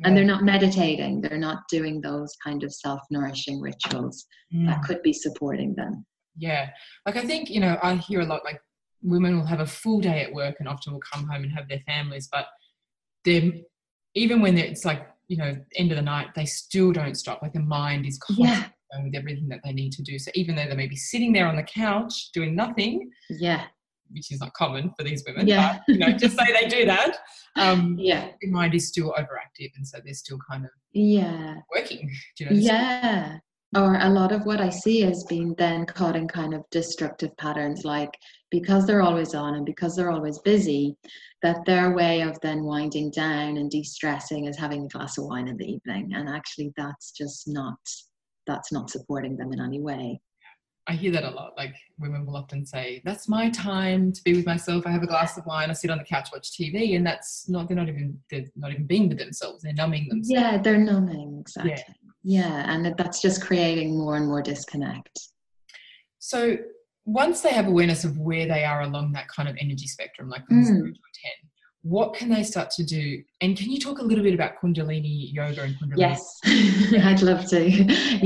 and 0.04 0.18
they're 0.18 0.24
not 0.24 0.44
meditating 0.44 1.22
they're 1.22 1.38
not 1.38 1.60
doing 1.70 2.02
those 2.02 2.36
kind 2.44 2.64
of 2.64 2.74
self-nourishing 2.74 3.62
rituals 3.62 4.26
mm. 4.52 4.66
that 4.66 4.82
could 4.82 5.00
be 5.04 5.14
supporting 5.14 5.76
them 5.76 6.04
yeah 6.36 6.70
like 7.06 7.16
i 7.16 7.22
think 7.22 7.52
you 7.52 7.60
know 7.60 7.78
i 7.84 7.94
hear 7.94 8.22
a 8.22 8.26
lot 8.26 8.44
like 8.44 8.60
women 9.04 9.38
will 9.38 9.46
have 9.46 9.60
a 9.60 9.68
full 9.68 10.00
day 10.00 10.24
at 10.24 10.34
work 10.34 10.56
and 10.60 10.68
often 10.68 10.94
will 10.94 11.02
come 11.14 11.28
home 11.28 11.44
and 11.44 11.52
have 11.52 11.68
their 11.68 11.82
families 11.86 12.28
but 12.32 12.48
they're 13.26 13.52
even 14.16 14.42
when 14.42 14.58
it's 14.58 14.86
like 14.86 15.08
you 15.28 15.38
know 15.38 15.56
end 15.76 15.92
of 15.92 15.98
the 15.98 16.02
night 16.02 16.28
they 16.36 16.46
still 16.46 16.92
don't 16.92 17.16
stop. 17.16 17.42
Like 17.42 17.54
the 17.54 17.60
mind 17.60 18.06
is 18.06 18.18
constantly 18.18 18.54
yeah. 18.54 18.68
going 18.92 19.06
with 19.06 19.16
everything 19.16 19.48
that 19.50 19.60
they 19.64 19.74
need 19.74 19.92
to 19.94 20.04
do. 20.04 20.20
So 20.20 20.32
even 20.36 20.56
though 20.56 20.68
they 20.68 20.76
may 20.76 20.88
be 20.88 20.96
sitting 20.96 21.34
there 21.34 21.48
on 21.48 21.56
the 21.56 21.64
couch 21.64 22.32
doing 22.32 22.56
nothing 22.56 23.10
yeah. 23.30 23.66
which 24.12 24.32
is 24.32 24.40
not 24.40 24.54
common 24.54 24.92
for 24.98 25.04
these 25.04 25.24
women 25.26 25.48
yeah. 25.48 25.80
but, 25.88 25.94
you 25.94 26.00
know 26.00 26.12
just 26.12 26.38
say 26.38 26.46
they 26.52 26.68
do 26.68 26.86
that 26.86 27.18
um 27.56 27.96
yeah. 28.00 28.30
the 28.42 28.50
mind 28.50 28.76
is 28.76 28.88
still 28.88 29.14
overactive 29.18 29.72
and 29.76 29.88
so 29.88 29.98
they're 30.04 30.14
still 30.14 30.38
kind 30.50 30.66
of 30.66 30.72
yeah. 30.94 31.56
working. 31.76 32.12
You 32.40 32.46
know, 32.48 32.56
yeah. 32.56 33.38
or 33.76 33.96
a 34.00 34.10
lot 34.10 34.32
of 34.32 34.46
what 34.46 34.62
I 34.62 34.70
see 34.70 35.04
is 35.04 35.24
being 35.26 35.56
then 35.58 35.86
caught 35.86 36.16
in 36.16 36.28
kind 36.28 36.54
of 36.54 36.64
destructive 36.72 37.36
patterns, 37.38 37.86
like 37.86 38.12
because 38.54 38.86
they're 38.86 39.02
always 39.02 39.34
on 39.34 39.56
and 39.56 39.66
because 39.66 39.96
they're 39.96 40.12
always 40.12 40.38
busy, 40.38 40.96
that 41.42 41.66
their 41.66 41.96
way 41.96 42.22
of 42.22 42.40
then 42.42 42.64
winding 42.64 43.10
down 43.10 43.58
and 43.58 43.72
de-stressing 43.72 44.46
is 44.46 44.56
having 44.60 44.86
a 44.86 44.88
glass 44.90 45.18
of 45.18 45.26
wine 45.26 45.48
in 45.48 45.58
the 45.58 45.66
evening. 45.66 46.14
And 46.14 46.30
actually, 46.30 46.72
that's 46.78 47.12
just 47.12 47.48
not 47.48 47.80
that's 48.46 48.72
not 48.72 48.92
supporting 48.92 49.38
them 49.38 49.54
in 49.54 49.60
any 49.60 49.80
way. 49.82 50.22
I 50.86 50.94
hear 50.94 51.12
that 51.14 51.24
a 51.24 51.32
lot. 51.32 51.54
Like 51.58 51.74
women 51.98 52.28
will 52.28 52.36
often 52.36 52.64
say, 52.64 53.02
"That's 53.06 53.28
my 53.28 53.50
time 53.50 54.12
to 54.12 54.24
be 54.24 54.36
with 54.36 54.46
myself. 54.46 54.86
I 54.86 54.92
have 54.92 55.02
a 55.02 55.08
glass 55.08 55.36
of 55.36 55.48
wine. 55.48 55.72
I 55.72 55.74
sit 55.74 55.90
on 55.90 55.98
the 55.98 56.04
couch, 56.04 56.30
watch 56.32 56.52
TV," 56.52 56.96
and 56.96 57.08
that's 57.08 57.50
not. 57.50 57.68
They're 57.68 57.78
not 57.78 57.90
even. 57.90 58.22
They're 58.30 58.46
not 58.56 58.72
even 58.72 58.86
being 58.86 59.10
with 59.10 59.18
themselves. 59.18 59.64
They're 59.64 59.74
numbing 59.74 60.10
themselves. 60.10 60.30
Yeah, 60.30 60.62
they're 60.62 60.78
numbing 60.78 61.40
exactly. 61.40 61.72
Yeah. 61.72 61.94
Yeah, 62.26 62.72
and 62.72 62.96
that's 62.98 63.20
just 63.20 63.42
creating 63.42 63.98
more 63.98 64.16
and 64.16 64.28
more 64.28 64.44
disconnect. 64.44 65.20
So 66.20 66.58
once 67.06 67.42
they 67.42 67.50
have 67.50 67.68
awareness 67.68 68.04
of 68.04 68.18
where 68.18 68.48
they 68.48 68.64
are 68.64 68.82
along 68.82 69.12
that 69.12 69.28
kind 69.28 69.50
of 69.50 69.58
energy 69.60 69.88
spectrum, 69.88 70.30
like 70.30 70.46
from 70.48 70.62
mm. 70.62 70.66
zero 70.66 70.86
to 70.86 70.92
ten, 70.92 71.50
what 71.84 72.14
can 72.14 72.30
they 72.30 72.44
start 72.44 72.72
to 72.72 72.84
do? 72.84 73.22
And 73.42 73.58
can 73.58 73.70
you 73.70 73.78
talk 73.78 74.00
a 74.00 74.04
little 74.04 74.24
bit 74.24 74.34
about 74.34 74.54
Kundalini 74.58 75.34
yoga 75.34 75.64
and 75.64 75.76
Kundalini? 75.76 75.98
Yes, 75.98 76.40
I'd 76.46 77.22
love 77.22 77.46
to. 77.50 77.70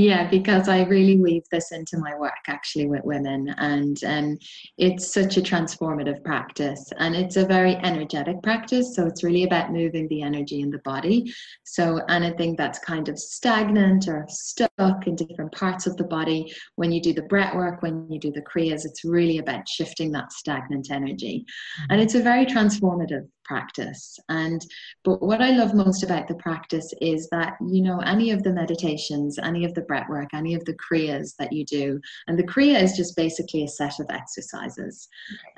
yeah, 0.00 0.28
because 0.30 0.68
I 0.68 0.84
really 0.84 1.18
weave 1.18 1.42
this 1.50 1.72
into 1.72 1.98
my 1.98 2.16
work 2.16 2.32
actually 2.46 2.86
with 2.86 3.02
women, 3.02 3.52
and 3.58 3.98
um, 4.04 4.38
it's 4.78 5.12
such 5.12 5.36
a 5.36 5.40
transformative 5.40 6.22
practice, 6.22 6.92
and 6.98 7.16
it's 7.16 7.34
a 7.36 7.44
very 7.44 7.74
energetic 7.76 8.40
practice. 8.44 8.94
So 8.94 9.06
it's 9.06 9.24
really 9.24 9.42
about 9.42 9.72
moving 9.72 10.06
the 10.06 10.22
energy 10.22 10.60
in 10.60 10.70
the 10.70 10.78
body. 10.78 11.34
So 11.64 11.96
anything 12.08 12.54
that's 12.54 12.78
kind 12.78 13.08
of 13.08 13.18
stagnant 13.18 14.06
or 14.06 14.24
stuck 14.28 15.08
in 15.08 15.16
different 15.16 15.50
parts 15.50 15.88
of 15.88 15.96
the 15.96 16.04
body, 16.04 16.54
when 16.76 16.92
you 16.92 17.02
do 17.02 17.12
the 17.12 17.22
breath 17.22 17.56
work, 17.56 17.82
when 17.82 18.08
you 18.08 18.20
do 18.20 18.30
the 18.30 18.42
kriyas, 18.42 18.84
it's 18.84 19.04
really 19.04 19.38
about 19.38 19.68
shifting 19.68 20.12
that 20.12 20.32
stagnant 20.32 20.92
energy, 20.92 21.44
mm-hmm. 21.44 21.90
and 21.90 22.00
it's 22.00 22.14
a 22.14 22.22
very 22.22 22.46
transformative 22.46 23.26
practice. 23.48 24.18
And 24.28 24.64
but 25.04 25.22
what 25.22 25.40
I 25.40 25.50
love 25.50 25.74
most 25.74 26.02
about 26.02 26.28
the 26.28 26.34
practice 26.34 26.92
is 27.00 27.28
that 27.30 27.54
you 27.66 27.82
know 27.82 28.00
any 28.00 28.30
of 28.30 28.42
the 28.42 28.52
meditations, 28.52 29.38
any 29.42 29.64
of 29.64 29.74
the 29.74 29.80
breath 29.82 30.08
work, 30.08 30.28
any 30.34 30.54
of 30.54 30.64
the 30.66 30.74
kriyas 30.74 31.34
that 31.38 31.52
you 31.52 31.64
do, 31.64 32.00
and 32.26 32.38
the 32.38 32.50
kriya 32.52 32.80
is 32.82 32.96
just 32.96 33.16
basically 33.16 33.64
a 33.64 33.68
set 33.68 33.98
of 33.98 34.06
exercises, 34.10 35.08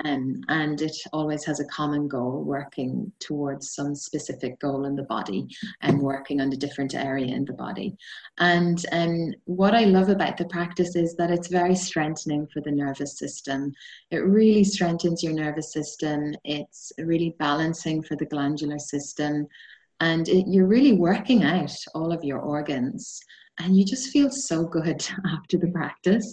um, 0.04 0.40
and 0.48 0.80
it 0.80 0.96
always 1.12 1.44
has 1.44 1.58
a 1.58 1.64
common 1.66 2.06
goal, 2.06 2.44
working 2.44 3.10
towards 3.18 3.74
some 3.74 3.94
specific 3.94 4.58
goal 4.60 4.84
in 4.84 4.94
the 4.94 5.02
body 5.02 5.48
and 5.82 6.00
working 6.00 6.40
on 6.40 6.52
a 6.52 6.56
different 6.56 6.94
area 6.94 7.34
in 7.34 7.44
the 7.44 7.52
body. 7.52 7.96
And 8.38 8.84
um, 8.92 9.34
what 9.44 9.74
I 9.74 9.84
love 9.84 10.08
about 10.08 10.36
the 10.36 10.44
practice 10.44 10.94
is 10.94 11.16
that 11.16 11.30
it's 11.30 11.48
very 11.48 11.74
strengthening 11.74 12.46
for 12.52 12.60
the 12.60 12.70
nervous 12.70 13.18
system. 13.18 13.72
It 14.12 14.18
really 14.18 14.64
strengthens 14.64 15.22
your 15.22 15.32
nervous 15.32 15.72
system. 15.72 16.34
It's 16.44 16.92
really 16.98 17.34
balanced 17.38 17.79
balancing 17.80 18.02
for 18.02 18.16
the 18.16 18.26
glandular 18.26 18.78
system. 18.78 19.46
And 20.00 20.28
it, 20.28 20.46
you're 20.48 20.66
really 20.66 20.92
working 20.92 21.44
out 21.44 21.74
all 21.94 22.12
of 22.12 22.24
your 22.24 22.38
organs. 22.38 23.20
And 23.58 23.76
you 23.76 23.84
just 23.84 24.10
feel 24.10 24.30
so 24.30 24.64
good 24.64 25.06
after 25.26 25.58
the 25.58 25.68
practice. 25.68 26.32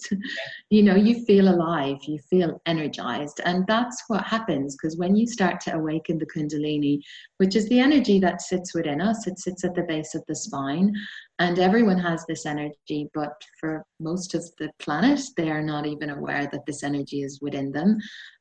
you 0.69 0.83
know, 0.83 0.95
you 0.95 1.25
feel 1.25 1.49
alive, 1.49 1.97
you 2.07 2.19
feel 2.29 2.61
energized. 2.65 3.41
And 3.43 3.65
that's 3.67 4.03
what 4.07 4.23
happens 4.23 4.75
because 4.75 4.97
when 4.97 5.15
you 5.15 5.27
start 5.27 5.59
to 5.61 5.75
awaken 5.75 6.17
the 6.17 6.25
Kundalini, 6.25 7.01
which 7.37 7.55
is 7.55 7.67
the 7.67 7.79
energy 7.79 8.19
that 8.19 8.41
sits 8.41 8.73
within 8.73 9.01
us, 9.01 9.27
it 9.27 9.39
sits 9.39 9.65
at 9.65 9.75
the 9.75 9.83
base 9.83 10.15
of 10.15 10.23
the 10.27 10.35
spine. 10.35 10.93
And 11.39 11.59
everyone 11.59 11.99
has 11.99 12.25
this 12.25 12.45
energy, 12.45 13.09
but 13.13 13.33
for 13.59 13.85
most 13.99 14.33
of 14.33 14.43
the 14.57 14.71
planet, 14.79 15.21
they 15.35 15.49
are 15.51 15.61
not 15.61 15.85
even 15.85 16.09
aware 16.09 16.47
that 16.51 16.65
this 16.65 16.83
energy 16.83 17.21
is 17.21 17.39
within 17.41 17.71
them. 17.71 17.99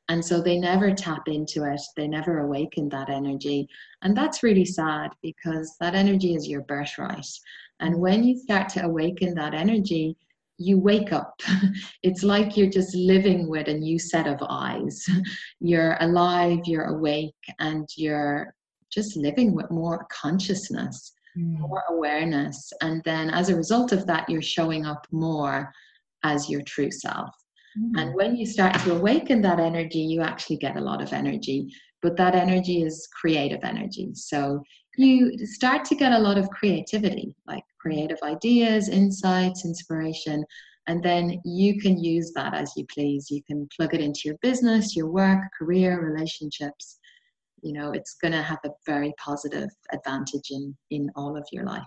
And 0.09 0.23
so 0.23 0.41
they 0.41 0.57
never 0.57 0.93
tap 0.93 1.27
into 1.27 1.65
it, 1.65 1.81
they 1.97 2.07
never 2.07 2.39
awaken 2.39 2.87
that 2.89 3.09
energy. 3.09 3.67
And 4.01 4.15
that's 4.15 4.41
really 4.41 4.65
sad 4.65 5.11
because 5.21 5.75
that 5.79 5.95
energy 5.95 6.33
is 6.33 6.47
your 6.47 6.61
birthright. 6.61 7.27
And 7.79 7.99
when 7.99 8.23
you 8.23 8.37
start 8.37 8.69
to 8.69 8.85
awaken 8.85 9.35
that 9.35 9.53
energy, 9.53 10.17
you 10.57 10.79
wake 10.79 11.11
up. 11.11 11.39
it's 12.03 12.23
like 12.23 12.57
you're 12.57 12.69
just 12.69 12.95
living 12.95 13.47
with 13.47 13.67
a 13.67 13.73
new 13.73 13.99
set 13.99 14.27
of 14.27 14.39
eyes. 14.49 15.05
You're 15.59 15.97
alive, 15.99 16.59
you're 16.65 16.85
awake, 16.85 17.35
and 17.59 17.87
you're 17.95 18.53
just 18.91 19.17
living 19.17 19.53
with 19.53 19.69
more 19.69 20.07
consciousness, 20.11 21.13
mm. 21.37 21.59
more 21.59 21.83
awareness. 21.89 22.71
And 22.81 23.03
then 23.03 23.29
as 23.29 23.49
a 23.49 23.55
result 23.55 23.91
of 23.91 24.05
that, 24.07 24.29
you're 24.29 24.41
showing 24.41 24.85
up 24.85 25.05
more 25.11 25.71
as 26.23 26.49
your 26.49 26.61
true 26.61 26.91
self. 26.91 27.29
And 27.75 28.11
mm. 28.11 28.15
when 28.15 28.35
you 28.35 28.45
start 28.45 28.79
to 28.79 28.95
awaken 28.95 29.41
that 29.41 29.59
energy, 29.59 29.99
you 29.99 30.21
actually 30.21 30.57
get 30.57 30.77
a 30.77 30.81
lot 30.81 31.01
of 31.01 31.13
energy. 31.13 31.67
But 32.01 32.17
that 32.17 32.35
energy 32.35 32.83
is 32.83 33.07
creative 33.19 33.63
energy. 33.63 34.11
So 34.13 34.63
you 34.97 35.37
start 35.45 35.85
to 35.85 35.95
get 35.95 36.11
a 36.11 36.19
lot 36.19 36.37
of 36.37 36.49
creativity, 36.49 37.35
like 37.45 37.63
creative 37.79 38.17
ideas, 38.23 38.89
insights, 38.89 39.65
inspiration. 39.65 40.43
And 40.87 41.03
then 41.03 41.39
you 41.45 41.79
can 41.79 42.01
use 42.01 42.31
that 42.33 42.53
as 42.53 42.73
you 42.75 42.85
please. 42.93 43.29
You 43.29 43.43
can 43.43 43.67
plug 43.75 43.93
it 43.93 44.01
into 44.01 44.21
your 44.25 44.37
business, 44.41 44.95
your 44.95 45.07
work, 45.07 45.39
career, 45.57 46.01
relationships. 46.01 46.99
You 47.61 47.73
know, 47.73 47.91
it's 47.91 48.15
going 48.15 48.31
to 48.31 48.41
have 48.41 48.59
a 48.65 48.69
very 48.85 49.13
positive 49.23 49.69
advantage 49.91 50.49
in, 50.51 50.75
in 50.89 51.11
all 51.15 51.37
of 51.37 51.47
your 51.51 51.65
life. 51.65 51.83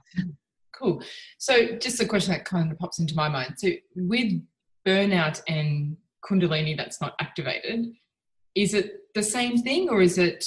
Cool. 0.73 1.03
So, 1.37 1.77
just 1.77 2.01
a 2.01 2.07
question 2.07 2.33
that 2.33 2.45
kind 2.45 2.73
of 2.73 2.79
pops 2.79 3.01
into 3.01 3.15
my 3.15 3.29
mind. 3.29 3.55
So, 3.59 3.69
with 3.97 4.41
burnout 4.87 5.43
and 5.47 5.97
kundalini 6.25 6.77
that's 6.77 7.01
not 7.01 7.15
activated 7.21 7.93
is 8.55 8.75
it 8.75 9.01
the 9.15 9.23
same 9.23 9.59
thing 9.59 9.89
or 9.89 10.03
is 10.03 10.19
it 10.19 10.45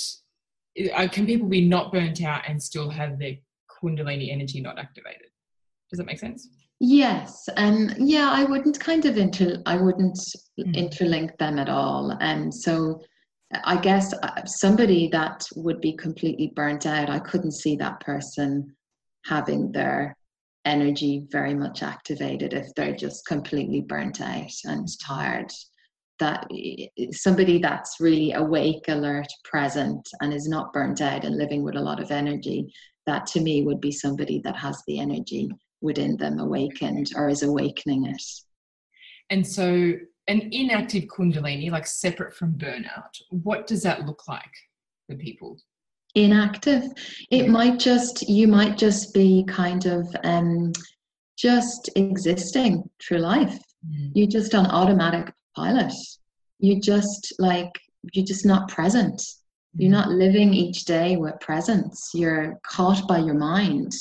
can 0.75 1.25
people 1.25 1.48
be 1.48 1.68
not 1.68 1.92
burnt 1.92 2.24
out 2.24 2.44
and 2.48 2.62
still 2.62 2.89
have 2.89 3.20
their 3.20 3.36
kundalini 3.70 4.32
energy 4.32 4.62
not 4.62 4.80
activated? 4.80 5.27
Does 5.89 5.98
that 5.98 6.06
make 6.06 6.20
sense? 6.20 6.50
Yes 6.80 7.48
um 7.56 7.92
yeah 7.98 8.30
i 8.30 8.44
wouldn't 8.44 8.77
kind 8.77 9.06
of 9.06 9.18
inter 9.18 9.62
i 9.65 9.77
wouldn't 9.77 10.18
mm. 10.60 10.75
interlink 10.75 11.38
them 11.38 11.58
at 11.58 11.70
all 11.70 12.12
and 12.20 12.46
um, 12.46 12.51
so 12.51 13.00
i 13.63 13.77
guess 13.77 14.13
uh, 14.13 14.44
somebody 14.46 15.08
that 15.08 15.48
would 15.56 15.80
be 15.80 15.94
completely 15.94 16.51
burnt 16.58 16.86
out 16.86 17.10
i 17.10 17.20
couldn't 17.20 17.53
see 17.53 17.77
that 17.77 18.01
person 18.01 18.75
having 19.24 19.72
their 19.72 20.13
energy 20.65 21.25
very 21.30 21.53
much 21.53 21.84
activated 21.84 22.53
if 22.53 22.68
they're 22.75 22.96
just 22.96 23.25
completely 23.27 23.80
burnt 23.80 24.20
out 24.20 24.51
and 24.65 24.88
tired 25.00 25.51
that 26.20 26.48
somebody 27.12 27.60
that's 27.60 28.00
really 28.00 28.34
awake 28.34 28.86
alert 28.88 29.27
present 29.43 30.08
and 30.22 30.34
is 30.34 30.48
not 30.48 30.72
burnt 30.74 31.01
out 31.01 31.24
and 31.24 31.38
living 31.38 31.63
with 31.63 31.75
a 31.75 31.82
lot 31.82 32.01
of 32.01 32.12
energy 32.12 32.72
that 33.05 33.25
to 33.27 33.41
me 33.41 33.63
would 33.63 33.82
be 33.82 33.91
somebody 33.91 34.39
that 34.43 34.55
has 34.55 34.82
the 34.88 35.00
energy 35.00 35.50
within 35.82 36.15
them 36.17 36.39
awakened 36.39 37.12
or 37.15 37.29
is 37.29 37.43
awakening 37.43 38.05
it. 38.05 38.24
And 39.29 39.46
so 39.46 39.93
an 40.27 40.50
inactive 40.51 41.03
kundalini 41.05 41.70
like 41.70 41.86
separate 41.86 42.34
from 42.34 42.53
burnout 42.53 43.12
what 43.29 43.67
does 43.67 43.84
that 43.84 44.05
look 44.05 44.25
like 44.27 44.53
for 45.08 45.15
people? 45.15 45.58
Inactive? 46.15 46.84
It 47.29 47.50
might 47.50 47.77
just 47.79 48.29
you 48.29 48.48
might 48.48 48.77
just 48.77 49.13
be 49.13 49.43
kind 49.48 49.86
of 49.86 50.08
um 50.24 50.72
just 51.38 51.89
existing 51.96 52.89
through 53.01 53.17
life. 53.20 53.60
Mm. 53.86 54.12
you're 54.13 54.27
just 54.27 54.55
on 54.55 54.65
automatic 54.67 55.34
pilot. 55.56 55.94
You 56.60 56.80
just 56.80 57.34
like 57.40 57.72
you're 58.14 58.26
just 58.26 58.46
not 58.46 58.70
present. 58.70 59.22
You're 59.76 59.92
not 59.92 60.10
living 60.10 60.54
each 60.54 60.86
day 60.86 61.16
with 61.16 61.40
presence. 61.40 62.12
You're 62.14 62.60
caught 62.66 63.08
by 63.08 63.20
your 63.20 63.34
mind. 63.34 63.94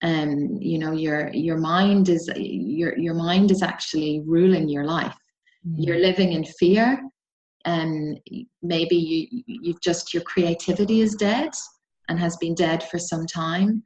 And 0.00 0.50
um, 0.50 0.58
you 0.60 0.78
know 0.78 0.92
your 0.92 1.30
your 1.32 1.58
mind 1.58 2.08
is 2.08 2.28
your 2.36 2.98
your 2.98 3.14
mind 3.14 3.50
is 3.50 3.62
actually 3.62 4.22
ruling 4.26 4.68
your 4.68 4.84
life. 4.84 5.14
Mm. 5.66 5.74
you're 5.78 5.98
living 5.98 6.32
in 6.32 6.44
fear 6.44 7.00
and 7.64 8.18
maybe 8.62 8.96
you 8.96 9.42
you've 9.46 9.80
just 9.80 10.12
your 10.12 10.22
creativity 10.24 11.00
is 11.00 11.14
dead 11.14 11.50
and 12.08 12.18
has 12.18 12.36
been 12.38 12.54
dead 12.54 12.82
for 12.82 12.98
some 12.98 13.26
time 13.26 13.82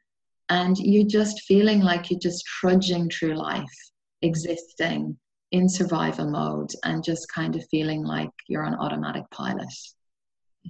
and 0.48 0.78
you're 0.78 1.06
just 1.06 1.42
feeling 1.42 1.80
like 1.80 2.10
you're 2.10 2.20
just 2.20 2.44
trudging 2.46 3.10
through 3.10 3.34
life 3.34 3.76
existing 4.22 5.18
in 5.52 5.68
survival 5.68 6.28
mode 6.30 6.70
and 6.84 7.04
just 7.04 7.26
kind 7.32 7.56
of 7.56 7.64
feeling 7.70 8.04
like 8.04 8.30
you're 8.48 8.64
on 8.64 8.74
automatic 8.74 9.24
pilot. 9.30 9.68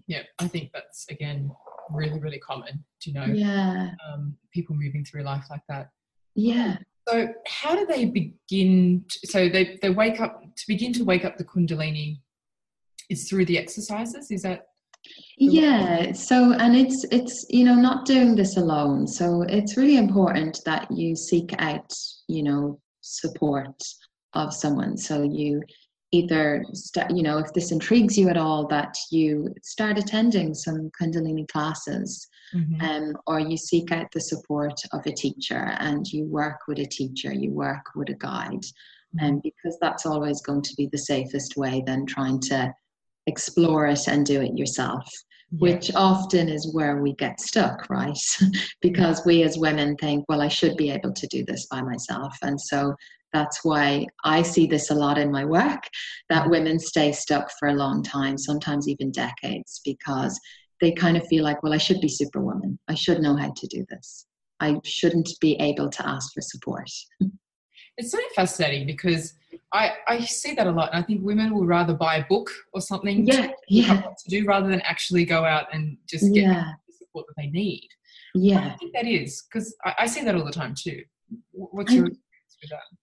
Yeah 0.07 0.23
i 0.39 0.47
think 0.47 0.71
that's 0.75 1.07
again 1.09 1.51
really 1.91 2.19
really 2.19 2.39
common 2.39 2.85
do 3.01 3.11
you 3.11 3.15
know 3.15 3.25
yeah. 3.27 3.93
um, 4.07 4.37
people 4.53 4.75
moving 4.75 5.05
through 5.05 5.23
life 5.23 5.45
like 5.51 5.61
that. 5.69 5.91
Yeah. 6.35 6.79
So 7.09 7.29
how 7.47 7.77
do 7.77 7.87
they 7.87 8.07
begin 8.07 9.05
to, 9.09 9.27
so 9.29 9.49
they, 9.49 9.79
they 9.81 9.91
wake 9.91 10.21
up 10.21 10.43
to 10.43 10.65
begin 10.67 10.93
to 10.95 11.05
wake 11.05 11.25
up 11.25 11.37
the 11.37 11.45
kundalini 11.45 12.21
is 13.11 13.29
through 13.29 13.45
the 13.45 13.59
exercises 13.59 14.31
is 14.33 14.43
that 14.43 14.67
yeah 15.39 16.11
so 16.11 16.53
and 16.55 16.75
it's 16.75 17.05
it's 17.13 17.47
you 17.49 17.65
know 17.65 17.77
not 17.77 18.07
doing 18.07 18.35
this 18.35 18.57
alone. 18.57 19.07
So 19.07 19.43
it's 19.43 19.77
really 19.77 19.99
important 19.99 20.61
that 20.65 20.91
you 20.91 21.15
seek 21.15 21.55
out 21.59 21.93
you 22.27 22.43
know 22.43 22.81
support 23.03 23.81
of 24.37 24.53
someone 24.53 24.97
so 24.97 25.23
you 25.23 25.63
either 26.13 26.65
start 26.73 27.11
you 27.11 27.23
know 27.23 27.39
if 27.39 27.53
this 27.53 27.73
intrigues 27.73 28.17
you 28.17 28.29
at 28.29 28.37
all 28.37 28.67
that 28.69 28.95
you 29.11 29.53
start 29.63 29.99
attending 29.99 30.55
some 30.55 30.91
kundalini 31.01 31.47
classes 31.49 32.29
mm-hmm. 32.55 32.81
um, 32.81 33.17
or 33.27 33.41
you 33.41 33.57
seek 33.57 33.91
out 33.91 34.07
the 34.13 34.21
support 34.21 34.75
of 34.93 35.05
a 35.07 35.13
teacher 35.13 35.75
and 35.81 36.07
you 36.13 36.25
work 36.25 36.61
with 36.69 36.79
a 36.79 36.87
teacher 36.87 37.33
you 37.33 37.51
work 37.51 37.85
with 37.97 38.09
a 38.09 38.15
guide 38.15 38.63
mm-hmm. 38.63 39.25
and 39.25 39.43
because 39.43 39.77
that's 39.81 40.07
always 40.07 40.41
going 40.43 40.63
to 40.63 40.75
be 40.77 40.89
the 40.93 40.99
safest 40.99 41.57
way 41.57 41.83
than 41.87 42.07
trying 42.07 42.41
to 42.41 42.73
explore 43.27 43.87
it 43.87 44.07
and 44.07 44.25
do 44.25 44.41
it 44.41 44.57
yourself 44.57 45.09
which 45.53 45.95
often 45.95 46.49
is 46.49 46.73
where 46.75 47.01
we 47.01 47.15
get 47.15 47.41
stuck 47.41 47.89
right 47.89 48.19
because 48.81 49.25
we 49.25 49.43
as 49.43 49.59
women 49.59 49.97
think 49.97 50.25
well 50.29 50.41
i 50.41 50.49
should 50.49 50.77
be 50.77 50.91
able 50.91 51.13
to 51.13 51.27
do 51.29 51.45
this 51.45 51.67
by 51.67 51.81
myself 51.83 52.37
and 52.43 52.61
so 52.61 52.95
that's 53.37 53.65
why 53.65 54.07
i 54.25 54.43
see 54.43 54.67
this 54.67 54.91
a 54.91 54.95
lot 54.95 55.19
in 55.19 55.31
my 55.31 55.45
work 55.45 55.85
that 56.31 56.43
mm-hmm. 56.43 56.51
women 56.51 56.79
stay 56.79 57.13
stuck 57.13 57.51
for 57.59 57.69
a 57.69 57.75
long 57.75 58.03
time 58.03 58.37
sometimes 58.39 58.89
even 58.89 59.11
decades 59.13 59.81
because 59.85 60.41
they 60.81 60.93
kind 60.93 61.17
of 61.17 61.27
feel 61.27 61.45
like, 61.45 61.63
well, 61.63 61.73
I 61.73 61.79
should 61.79 62.01
be 62.01 62.09
superwoman. 62.09 62.79
I 62.89 62.95
should 62.95 63.21
know 63.21 63.37
how 63.37 63.53
to 63.55 63.67
do 63.69 63.85
this. 63.89 64.27
I 64.61 64.79
shouldn't 64.85 65.31
be 65.41 65.55
able 65.61 65.91
to 65.91 66.09
ask 66.09 66.33
for 66.33 66.41
support. 66.41 66.91
It's 67.99 68.13
so 68.13 68.19
fascinating 68.35 68.87
because 68.87 69.33
I, 69.73 69.93
I 70.07 70.21
see 70.21 70.53
that 70.53 70.67
a 70.67 70.71
lot, 70.71 70.93
and 70.93 71.03
I 71.03 71.07
think 71.07 71.25
women 71.25 71.55
will 71.55 71.65
rather 71.65 71.95
buy 71.95 72.17
a 72.17 72.27
book 72.27 72.51
or 72.75 72.83
something 72.83 73.27
Yeah, 73.27 73.47
to, 73.47 73.55
yeah, 73.71 74.03
to 74.03 74.29
do 74.29 74.45
rather 74.45 74.69
than 74.69 74.83
actually 74.83 75.25
go 75.25 75.47
out 75.47 75.73
and 75.73 75.97
just 76.07 76.31
get 76.35 76.43
yeah, 76.43 76.73
the 76.87 76.93
support 76.93 77.25
that 77.27 77.33
they 77.39 77.47
need. 77.49 77.89
Yeah. 78.35 78.73
you 78.73 78.77
think 78.79 78.93
that 78.93 79.07
is? 79.07 79.45
Because 79.51 79.75
I, 79.83 79.95
I 80.01 80.07
see 80.09 80.23
that 80.25 80.35
all 80.35 80.45
the 80.45 80.53
time 80.53 80.75
too. 80.79 81.05
What's 81.53 81.91
your 81.91 82.11
that? 82.11 82.19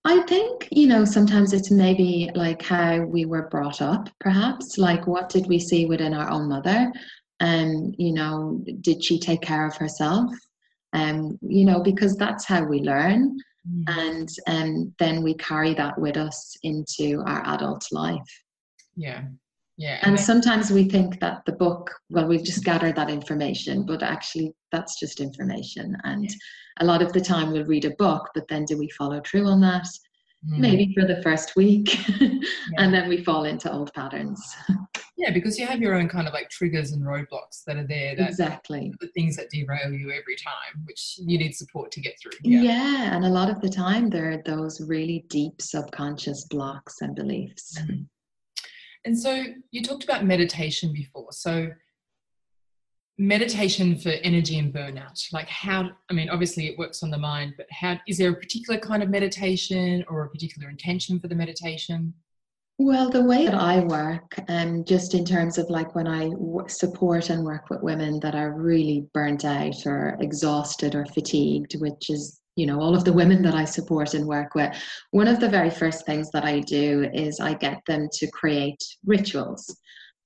I 0.05 0.21
think, 0.23 0.67
you 0.71 0.87
know, 0.87 1.05
sometimes 1.05 1.53
it's 1.53 1.71
maybe 1.71 2.29
like 2.35 2.61
how 2.61 3.01
we 3.01 3.25
were 3.25 3.47
brought 3.49 3.81
up, 3.81 4.09
perhaps. 4.19 4.77
Like, 4.77 5.07
what 5.07 5.29
did 5.29 5.47
we 5.47 5.59
see 5.59 5.85
within 5.85 6.13
our 6.13 6.29
own 6.29 6.49
mother? 6.49 6.91
And, 7.39 7.95
you 7.97 8.13
know, 8.13 8.63
did 8.81 9.03
she 9.03 9.19
take 9.19 9.41
care 9.41 9.65
of 9.65 9.75
herself? 9.77 10.31
Um, 10.93 11.37
you 11.41 11.65
know, 11.65 11.81
because 11.81 12.15
that's 12.15 12.45
how 12.45 12.63
we 12.63 12.79
learn. 12.81 13.37
And 13.87 14.29
um, 14.47 14.93
then 14.99 15.23
we 15.23 15.35
carry 15.35 15.73
that 15.75 15.97
with 15.97 16.17
us 16.17 16.57
into 16.63 17.23
our 17.25 17.45
adult 17.47 17.85
life. 17.91 18.43
Yeah, 18.95 19.23
yeah, 19.77 19.99
And 20.03 20.19
sometimes 20.19 20.69
we 20.71 20.83
think 20.85 21.19
that 21.19 21.43
the 21.45 21.51
book, 21.53 21.89
well, 22.09 22.27
we've 22.27 22.43
just 22.43 22.63
gathered 22.63 22.95
that 22.95 23.09
information, 23.09 23.85
but 23.85 24.03
actually 24.03 24.53
that's 24.71 24.99
just 24.99 25.19
information. 25.19 25.97
And 26.03 26.29
a 26.79 26.85
lot 26.85 27.01
of 27.01 27.11
the 27.13 27.21
time 27.21 27.51
we'll 27.51 27.65
read 27.65 27.85
a 27.85 27.91
book, 27.97 28.29
but 28.35 28.47
then 28.49 28.65
do 28.65 28.77
we 28.77 28.89
follow 28.89 29.21
through 29.25 29.47
on 29.47 29.61
that? 29.61 29.87
Mm. 30.47 30.59
Maybe 30.59 30.93
for 30.93 31.07
the 31.07 31.21
first 31.23 31.55
week. 31.55 31.97
and 32.77 32.93
then 32.93 33.07
we 33.09 33.23
fall 33.23 33.45
into 33.45 33.71
old 33.71 33.93
patterns. 33.93 34.39
yeah, 35.17 35.31
because 35.31 35.57
you 35.57 35.65
have 35.65 35.79
your 35.81 35.95
own 35.95 36.09
kind 36.09 36.27
of 36.27 36.33
like 36.33 36.49
triggers 36.49 36.91
and 36.91 37.01
roadblocks 37.01 37.63
that 37.65 37.77
are 37.77 37.87
there 37.87 38.15
that 38.15 38.29
Exactly. 38.29 38.93
the 38.99 39.07
things 39.15 39.37
that 39.37 39.49
derail 39.49 39.91
you 39.93 40.11
every 40.11 40.35
time, 40.35 40.83
which 40.85 41.15
you 41.17 41.37
need 41.37 41.55
support 41.55 41.91
to 41.93 42.01
get 42.01 42.13
through. 42.21 42.31
Yeah. 42.43 43.15
And 43.15 43.23
a 43.25 43.29
lot 43.29 43.49
of 43.49 43.61
the 43.61 43.69
time 43.69 44.09
there 44.09 44.31
are 44.31 44.43
those 44.45 44.81
really 44.81 45.25
deep 45.29 45.61
subconscious 45.61 46.45
blocks 46.49 46.97
and 47.01 47.15
beliefs. 47.15 47.79
Mhm. 47.79 48.05
And 49.05 49.17
so 49.17 49.43
you 49.71 49.81
talked 49.81 50.03
about 50.03 50.25
meditation 50.25 50.93
before. 50.93 51.27
So 51.31 51.69
meditation 53.17 53.97
for 53.97 54.09
energy 54.09 54.57
and 54.57 54.73
burnout. 54.73 55.21
Like 55.31 55.47
how 55.47 55.89
I 56.09 56.13
mean 56.13 56.29
obviously 56.29 56.67
it 56.67 56.77
works 56.77 57.03
on 57.03 57.11
the 57.11 57.17
mind, 57.17 57.53
but 57.57 57.67
how 57.71 57.99
is 58.07 58.17
there 58.17 58.31
a 58.31 58.35
particular 58.35 58.79
kind 58.79 59.03
of 59.03 59.09
meditation 59.09 60.03
or 60.07 60.23
a 60.23 60.29
particular 60.29 60.69
intention 60.69 61.19
for 61.19 61.27
the 61.27 61.35
meditation? 61.35 62.13
Well, 62.79 63.11
the 63.11 63.23
way 63.23 63.45
that 63.45 63.53
I 63.53 63.81
work, 63.81 64.35
um, 64.47 64.83
just 64.83 65.13
in 65.13 65.25
terms 65.25 65.59
of 65.59 65.69
like 65.69 65.93
when 65.93 66.07
I 66.07 66.29
w- 66.29 66.67
support 66.67 67.29
and 67.29 67.45
work 67.45 67.69
with 67.69 67.83
women 67.83 68.19
that 68.21 68.33
are 68.33 68.51
really 68.51 69.07
burnt 69.13 69.45
out 69.45 69.85
or 69.85 70.17
exhausted 70.19 70.95
or 70.95 71.05
fatigued, 71.05 71.79
which 71.79 72.09
is, 72.09 72.41
you 72.55 72.65
know, 72.65 72.79
all 72.79 72.95
of 72.95 73.03
the 73.03 73.13
women 73.13 73.41
that 73.43 73.55
I 73.55 73.65
support 73.65 74.13
and 74.13 74.27
work 74.27 74.55
with, 74.55 74.75
one 75.11 75.27
of 75.27 75.39
the 75.39 75.49
very 75.49 75.69
first 75.69 76.05
things 76.05 76.29
that 76.31 76.45
I 76.45 76.59
do 76.59 77.09
is 77.13 77.39
I 77.39 77.53
get 77.53 77.81
them 77.87 78.07
to 78.13 78.31
create 78.31 78.81
rituals. 79.05 79.75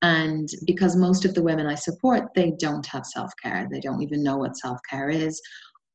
And 0.02 0.48
because 0.66 0.96
most 0.96 1.26
of 1.26 1.34
the 1.34 1.42
women 1.42 1.66
I 1.66 1.76
support, 1.76 2.26
they 2.36 2.54
don't 2.60 2.86
have 2.88 3.06
self 3.06 3.32
care, 3.42 3.68
they 3.72 3.80
don't 3.80 4.02
even 4.02 4.24
know 4.24 4.38
what 4.38 4.58
self 4.58 4.78
care 4.90 5.10
is. 5.10 5.42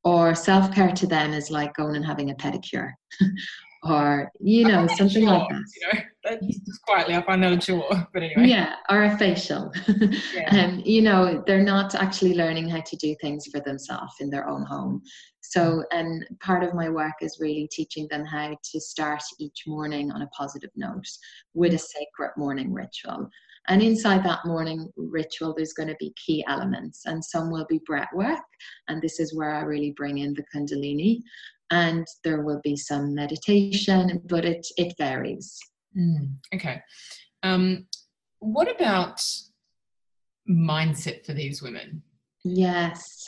Or 0.04 0.34
self 0.34 0.74
care 0.74 0.90
to 0.90 1.06
them 1.06 1.32
is 1.32 1.50
like 1.50 1.74
going 1.74 1.96
and 1.96 2.04
having 2.04 2.30
a 2.30 2.34
pedicure. 2.34 2.90
or, 3.84 4.30
you 4.40 4.66
know, 4.66 4.86
something 4.96 5.22
sure, 5.22 5.32
like 5.32 5.48
that. 5.48 5.62
You 6.32 6.38
know, 6.40 6.48
just 6.64 6.82
quietly 6.82 7.14
I 7.14 7.22
find 7.22 7.42
that 7.42 7.52
a 7.52 7.58
chore. 7.58 8.08
But 8.12 8.22
anyway. 8.22 8.48
Yeah, 8.48 8.74
or 8.90 9.04
a 9.04 9.16
facial. 9.18 9.72
Yeah. 10.34 10.64
um, 10.64 10.82
you 10.84 11.02
know, 11.02 11.42
they're 11.46 11.62
not 11.62 11.94
actually 11.94 12.34
learning 12.34 12.68
how 12.68 12.80
to 12.80 12.96
do 12.96 13.14
things 13.20 13.46
for 13.52 13.60
themselves 13.60 14.14
in 14.20 14.30
their 14.30 14.48
own 14.48 14.64
home. 14.64 15.02
So, 15.52 15.85
and 15.92 16.25
part 16.40 16.62
of 16.64 16.73
my 16.73 16.88
work 16.88 17.16
is 17.21 17.37
really 17.38 17.68
teaching 17.71 18.09
them 18.11 18.25
how 18.25 18.56
to 18.73 18.80
start 18.80 19.23
each 19.38 19.64
morning 19.66 20.11
on 20.11 20.23
a 20.23 20.26
positive 20.28 20.71
note 20.76 21.06
with 21.52 21.75
a 21.75 21.78
sacred 21.78 22.30
morning 22.38 22.73
ritual. 22.73 23.28
And 23.68 23.82
inside 23.82 24.25
that 24.25 24.47
morning 24.47 24.90
ritual, 24.97 25.52
there's 25.54 25.75
going 25.75 25.90
to 25.90 25.97
be 26.00 26.14
key 26.25 26.42
elements, 26.49 27.02
and 27.04 27.23
some 27.23 27.50
will 27.50 27.66
be 27.68 27.80
breath 27.85 28.09
work. 28.14 28.40
And 28.88 29.02
this 29.02 29.21
is 29.21 29.37
where 29.37 29.54
I 29.54 29.61
really 29.61 29.92
bring 29.92 30.18
in 30.18 30.32
the 30.32 30.44
Kundalini. 30.54 31.21
And 31.71 32.06
there 32.25 32.40
will 32.42 32.61
be 32.64 32.76
some 32.76 33.14
meditation, 33.14 34.23
but 34.25 34.47
it, 34.47 34.66
it 34.78 34.94
varies. 34.97 35.59
Mm, 35.94 36.37
okay. 36.54 36.80
Um, 37.42 37.87
what 38.38 38.75
about 38.75 39.23
mindset 40.49 41.26
for 41.26 41.35
these 41.35 41.61
women? 41.62 42.02
Yes. 42.42 43.23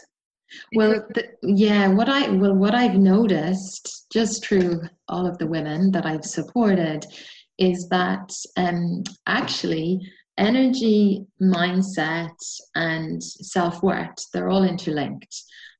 Well, 0.75 1.07
the, 1.15 1.29
yeah, 1.43 1.89
what 1.89 2.09
I 2.09 2.31
well 2.31 2.55
what 2.55 2.75
I've 2.75 2.97
noticed 2.97 4.07
just 4.13 4.45
through 4.45 4.83
all 5.09 5.27
of 5.27 5.39
the 5.39 5.47
women 5.47 5.91
that 5.93 6.07
I've 6.07 6.25
supported 6.25 7.05
is 7.59 7.89
that 7.91 8.33
um, 8.57 9.05
actually 9.27 10.01
energy, 10.37 11.25
mindset, 11.41 12.37
and 12.75 13.23
self 13.23 13.83
worth 13.83 14.31
they're 14.33 14.49
all 14.49 14.65
interlinked. 14.65 15.35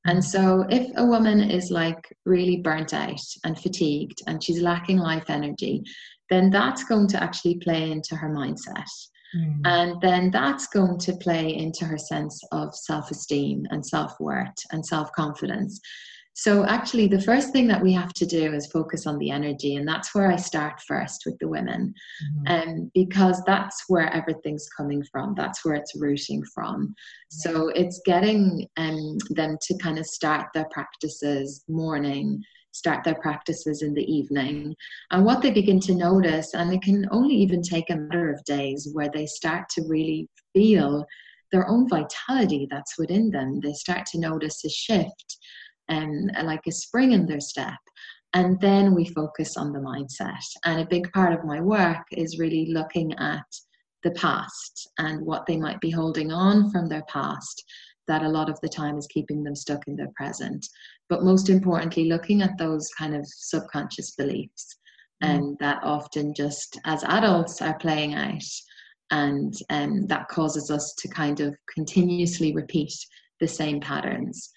And 0.07 0.23
so, 0.23 0.65
if 0.69 0.87
a 0.97 1.05
woman 1.05 1.41
is 1.41 1.71
like 1.71 2.15
really 2.25 2.57
burnt 2.57 2.93
out 2.93 3.19
and 3.43 3.59
fatigued 3.59 4.21
and 4.27 4.43
she's 4.43 4.61
lacking 4.61 4.99
life 4.99 5.29
energy, 5.29 5.83
then 6.29 6.51
that's 6.51 6.83
going 6.83 7.07
to 7.09 7.21
actually 7.21 7.57
play 7.57 7.91
into 7.91 8.15
her 8.15 8.29
mindset. 8.29 8.85
Mm, 9.35 9.61
And 9.65 10.01
then 10.01 10.31
that's 10.31 10.67
going 10.67 10.99
to 10.99 11.13
play 11.17 11.55
into 11.55 11.85
her 11.85 11.97
sense 11.97 12.41
of 12.51 12.75
self 12.75 13.11
esteem 13.11 13.65
and 13.71 13.85
self 13.85 14.13
worth 14.19 14.55
and 14.71 14.85
self 14.85 15.11
confidence. 15.11 15.79
So, 16.37 16.65
actually, 16.65 17.07
the 17.07 17.21
first 17.21 17.53
thing 17.53 17.65
that 17.67 17.81
we 17.81 17.93
have 17.93 18.11
to 18.15 18.25
do 18.25 18.53
is 18.53 18.67
focus 18.67 19.07
on 19.07 19.17
the 19.19 19.31
energy. 19.31 19.75
And 19.75 19.87
that's 19.87 20.13
where 20.13 20.29
I 20.29 20.35
start 20.35 20.81
first 20.85 21.23
with 21.25 21.37
the 21.39 21.47
women, 21.47 21.93
mhm. 22.45 22.67
um, 22.67 22.91
because 22.93 23.41
that's 23.45 23.85
where 23.87 24.13
everything's 24.13 24.67
coming 24.67 25.01
from. 25.11 25.33
That's 25.35 25.63
where 25.63 25.75
it's 25.75 25.95
rooting 25.95 26.43
from. 26.53 26.93
So, 27.29 27.69
it's 27.69 28.01
getting 28.05 28.67
um, 28.75 29.17
them 29.29 29.57
to 29.61 29.77
kind 29.77 29.97
of 29.97 30.05
start 30.05 30.47
their 30.53 30.67
practices 30.71 31.63
morning, 31.69 32.43
start 32.75 33.05
their 33.05 33.15
practices 33.15 33.81
in 33.81 33.93
the 33.93 34.03
evening. 34.03 34.75
And 35.11 35.23
what 35.23 35.41
they 35.41 35.51
begin 35.51 35.79
to 35.81 35.95
notice, 35.95 36.53
and 36.53 36.73
it 36.73 36.81
can 36.81 37.07
only 37.09 37.35
even 37.35 37.61
take 37.61 37.89
a 37.89 37.95
matter 37.95 38.31
of 38.31 38.43
days, 38.43 38.89
where 38.91 39.09
they 39.13 39.25
start 39.25 39.69
to 39.69 39.83
really 39.87 40.27
feel 40.53 41.05
their 41.51 41.67
own 41.69 41.87
vitality 41.87 42.67
that's 42.69 42.97
within 42.97 43.31
them. 43.31 43.61
They 43.61 43.71
start 43.73 44.05
to 44.07 44.19
notice 44.19 44.65
a 44.65 44.69
shift 44.69 45.37
and 45.87 46.31
like 46.43 46.67
a 46.67 46.71
spring 46.71 47.13
in 47.13 47.25
their 47.25 47.39
step. 47.39 47.79
And 48.33 48.59
then 48.59 48.93
we 48.93 49.05
focus 49.05 49.55
on 49.55 49.71
the 49.71 49.79
mindset. 49.79 50.43
And 50.65 50.81
a 50.81 50.85
big 50.85 51.09
part 51.13 51.31
of 51.31 51.45
my 51.45 51.61
work 51.61 52.05
is 52.11 52.39
really 52.39 52.65
looking 52.73 53.13
at 53.13 53.45
the 54.03 54.11
past 54.11 54.89
and 54.97 55.25
what 55.25 55.45
they 55.45 55.55
might 55.55 55.79
be 55.79 55.91
holding 55.91 56.33
on 56.33 56.69
from 56.71 56.89
their 56.89 57.03
past 57.07 57.63
that 58.07 58.21
a 58.21 58.29
lot 58.29 58.49
of 58.49 58.59
the 58.61 58.69
time 58.69 58.97
is 58.97 59.07
keeping 59.07 59.43
them 59.43 59.55
stuck 59.55 59.87
in 59.87 59.95
their 59.95 60.11
present. 60.15 60.67
But 61.09 61.23
most 61.23 61.49
importantly, 61.49 62.05
looking 62.05 62.41
at 62.41 62.57
those 62.57 62.89
kind 62.97 63.15
of 63.15 63.25
subconscious 63.27 64.11
beliefs 64.11 64.77
and 65.21 65.57
that 65.59 65.79
often 65.83 66.33
just 66.33 66.79
as 66.85 67.03
adults 67.05 67.61
are 67.61 67.77
playing 67.79 68.15
out. 68.15 68.43
And 69.11 69.53
um, 69.69 70.07
that 70.07 70.27
causes 70.29 70.71
us 70.71 70.93
to 70.97 71.07
kind 71.07 71.39
of 71.39 71.55
continuously 71.73 72.53
repeat 72.53 72.93
the 73.39 73.47
same 73.47 73.79
patterns. 73.79 74.49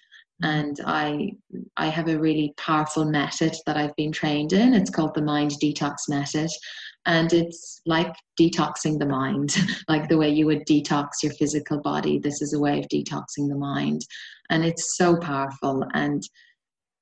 Mm. 0.42 0.48
And 0.48 0.80
I, 0.86 1.32
I 1.76 1.88
have 1.88 2.08
a 2.08 2.18
really 2.18 2.54
powerful 2.56 3.04
method 3.04 3.54
that 3.66 3.76
I've 3.76 3.94
been 3.96 4.12
trained 4.12 4.52
in. 4.52 4.72
It's 4.74 4.90
called 4.90 5.14
the 5.14 5.22
Mind 5.22 5.52
Detox 5.62 6.08
Method. 6.08 6.50
And 7.06 7.32
it's 7.32 7.80
like 7.86 8.14
detoxing 8.38 8.98
the 8.98 9.06
mind, 9.06 9.56
like 9.88 10.08
the 10.08 10.18
way 10.18 10.28
you 10.28 10.46
would 10.46 10.66
detox 10.66 11.08
your 11.22 11.32
physical 11.32 11.80
body. 11.80 12.18
This 12.18 12.42
is 12.42 12.52
a 12.52 12.60
way 12.60 12.78
of 12.78 12.86
detoxing 12.88 13.48
the 13.48 13.56
mind. 13.56 14.02
And 14.50 14.64
it's 14.64 14.96
so 14.96 15.16
powerful. 15.16 15.84
And 15.94 16.22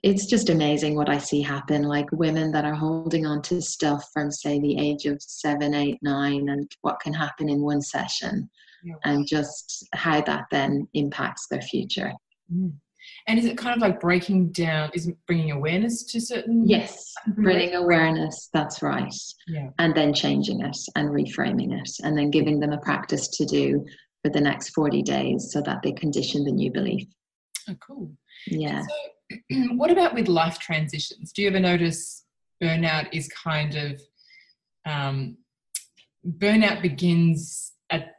it's 0.03 0.27
just 0.27 0.51
amazing 0.51 0.95
what 0.95 1.09
I 1.09 1.19
see 1.19 1.43
happen. 1.43 1.83
Like 1.83 2.07
women 2.13 2.53
that 2.53 2.65
are 2.65 2.75
holding 2.75 3.27
on 3.27 3.43
to 3.43 3.61
stuff 3.61 4.05
from, 4.13 4.31
say, 4.31 4.61
the 4.61 4.79
age 4.79 5.07
of 5.07 5.21
seven, 5.21 5.75
eight, 5.75 5.99
nine, 6.03 6.49
and 6.49 6.71
what 6.83 7.01
can 7.01 7.13
happen 7.13 7.49
in 7.49 7.61
one 7.63 7.83
session, 7.83 8.49
Yeah. 8.85 8.95
and 9.05 9.27
just 9.27 9.85
how 9.95 10.21
that 10.21 10.45
then 10.53 10.87
impacts 10.95 11.49
their 11.49 11.63
future. 11.63 12.13
Mm. 12.55 12.75
And 13.29 13.39
is 13.39 13.45
it 13.45 13.59
kind 13.59 13.75
of 13.75 13.83
like 13.83 14.01
breaking 14.01 14.53
down, 14.53 14.91
is 14.95 15.09
it 15.09 15.17
bringing 15.27 15.51
awareness 15.51 16.05
to 16.05 16.21
certain? 16.21 16.67
Yes, 16.67 17.13
bringing 17.27 17.75
awareness, 17.75 18.49
that's 18.53 18.83
right. 18.83 19.13
Yeah. 19.49 19.71
And 19.79 19.95
then 19.97 20.15
changing 20.15 20.61
it 20.61 20.77
and 20.95 21.11
reframing 21.11 21.81
it, 21.81 21.91
and 22.05 22.17
then 22.17 22.31
giving 22.31 22.61
them 22.61 22.73
a 22.73 22.79
practice 22.79 23.27
to 23.29 23.45
do 23.45 23.85
for 24.23 24.31
the 24.31 24.41
next 24.41 24.71
40 24.71 25.03
days 25.03 25.51
so 25.51 25.61
that 25.63 25.83
they 25.83 25.93
condition 25.93 26.45
the 26.45 26.53
new 26.53 26.71
belief. 26.71 27.09
Oh, 27.69 27.75
cool. 27.85 28.13
Yeah. 28.47 28.83
So, 28.83 29.37
what 29.75 29.91
about 29.91 30.15
with 30.15 30.29
life 30.29 30.59
transitions? 30.61 31.33
Do 31.33 31.43
you 31.43 31.49
ever 31.49 31.61
notice 31.61 32.25
burnout 32.63 33.09
is 33.13 33.29
kind 33.29 33.75
of 33.75 34.01
um, 34.87 35.37
burnout 36.27 36.81
begins 36.81 37.73
at 37.91 38.15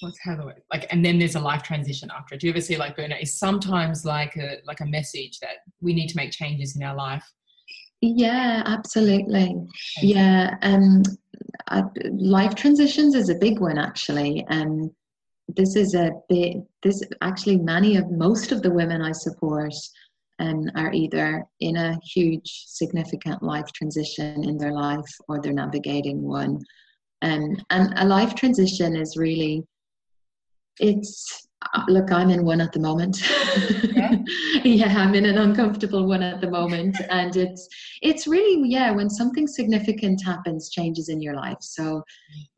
what's 0.00 0.18
how 0.22 0.52
like 0.72 0.86
and 0.90 1.04
then 1.04 1.18
there's 1.18 1.36
a 1.36 1.40
life 1.40 1.62
transition 1.62 2.10
after 2.16 2.34
it. 2.34 2.40
Do 2.40 2.46
you 2.46 2.52
ever 2.52 2.60
see 2.60 2.76
like 2.76 2.96
burnout 2.96 3.22
is 3.22 3.38
sometimes 3.38 4.04
like 4.04 4.36
a 4.36 4.58
like 4.66 4.80
a 4.80 4.86
message 4.86 5.38
that 5.40 5.58
we 5.80 5.94
need 5.94 6.08
to 6.08 6.16
make 6.16 6.30
changes 6.30 6.76
in 6.76 6.82
our 6.82 6.94
life? 6.94 7.24
Yeah, 8.02 8.62
absolutely. 8.66 9.56
Yeah, 10.02 10.56
um, 10.62 11.02
I, 11.68 11.82
life 12.10 12.54
transitions 12.54 13.14
is 13.14 13.30
a 13.30 13.34
big 13.34 13.58
one 13.58 13.78
actually. 13.78 14.44
Um, 14.50 14.94
this 15.48 15.76
is 15.76 15.94
a 15.94 16.10
big. 16.28 16.62
This 16.82 17.02
actually 17.22 17.56
many 17.56 17.96
of 17.96 18.10
most 18.10 18.52
of 18.52 18.62
the 18.62 18.70
women 18.70 19.00
I 19.00 19.12
support 19.12 19.74
um, 20.38 20.70
are 20.74 20.92
either 20.92 21.44
in 21.60 21.76
a 21.76 21.98
huge, 22.04 22.64
significant 22.66 23.42
life 23.42 23.72
transition 23.72 24.44
in 24.44 24.58
their 24.58 24.72
life 24.72 25.08
or 25.28 25.40
they're 25.40 25.52
navigating 25.52 26.22
one. 26.22 26.60
Um, 27.22 27.56
and 27.70 27.94
a 27.96 28.04
life 28.04 28.34
transition 28.34 28.96
is 28.96 29.16
really, 29.16 29.64
it's 30.78 31.46
uh, 31.74 31.82
look, 31.88 32.12
I'm 32.12 32.30
in 32.30 32.44
one 32.44 32.60
at 32.60 32.72
the 32.72 32.80
moment. 32.80 33.18
Yeah. 33.94 34.16
yeah, 34.64 34.94
I'm 34.98 35.14
in 35.14 35.24
an 35.24 35.38
uncomfortable 35.38 36.06
one 36.06 36.22
at 36.22 36.40
the 36.40 36.50
moment, 36.50 36.96
and 37.10 37.34
it's 37.36 37.66
it's 38.02 38.26
really 38.26 38.68
yeah 38.68 38.90
when 38.90 39.08
something 39.08 39.46
significant 39.46 40.22
happens, 40.22 40.70
changes 40.70 41.08
in 41.08 41.20
your 41.20 41.34
life. 41.34 41.58
So, 41.60 42.02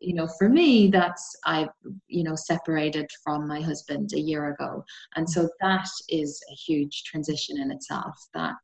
you 0.00 0.14
know, 0.14 0.28
for 0.38 0.48
me, 0.48 0.88
that's 0.88 1.36
I 1.44 1.68
you 2.08 2.24
know 2.24 2.34
separated 2.34 3.08
from 3.22 3.46
my 3.46 3.60
husband 3.60 4.10
a 4.14 4.20
year 4.20 4.50
ago, 4.50 4.84
and 5.16 5.28
so 5.28 5.48
that 5.60 5.88
is 6.08 6.40
a 6.50 6.54
huge 6.54 7.04
transition 7.04 7.58
in 7.58 7.70
itself. 7.70 8.16
That 8.34 8.56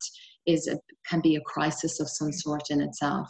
is 0.45 0.67
a, 0.67 0.79
can 1.09 1.21
be 1.21 1.35
a 1.35 1.41
crisis 1.41 1.99
of 1.99 2.09
some 2.09 2.31
sort 2.31 2.69
in 2.69 2.81
itself. 2.81 3.27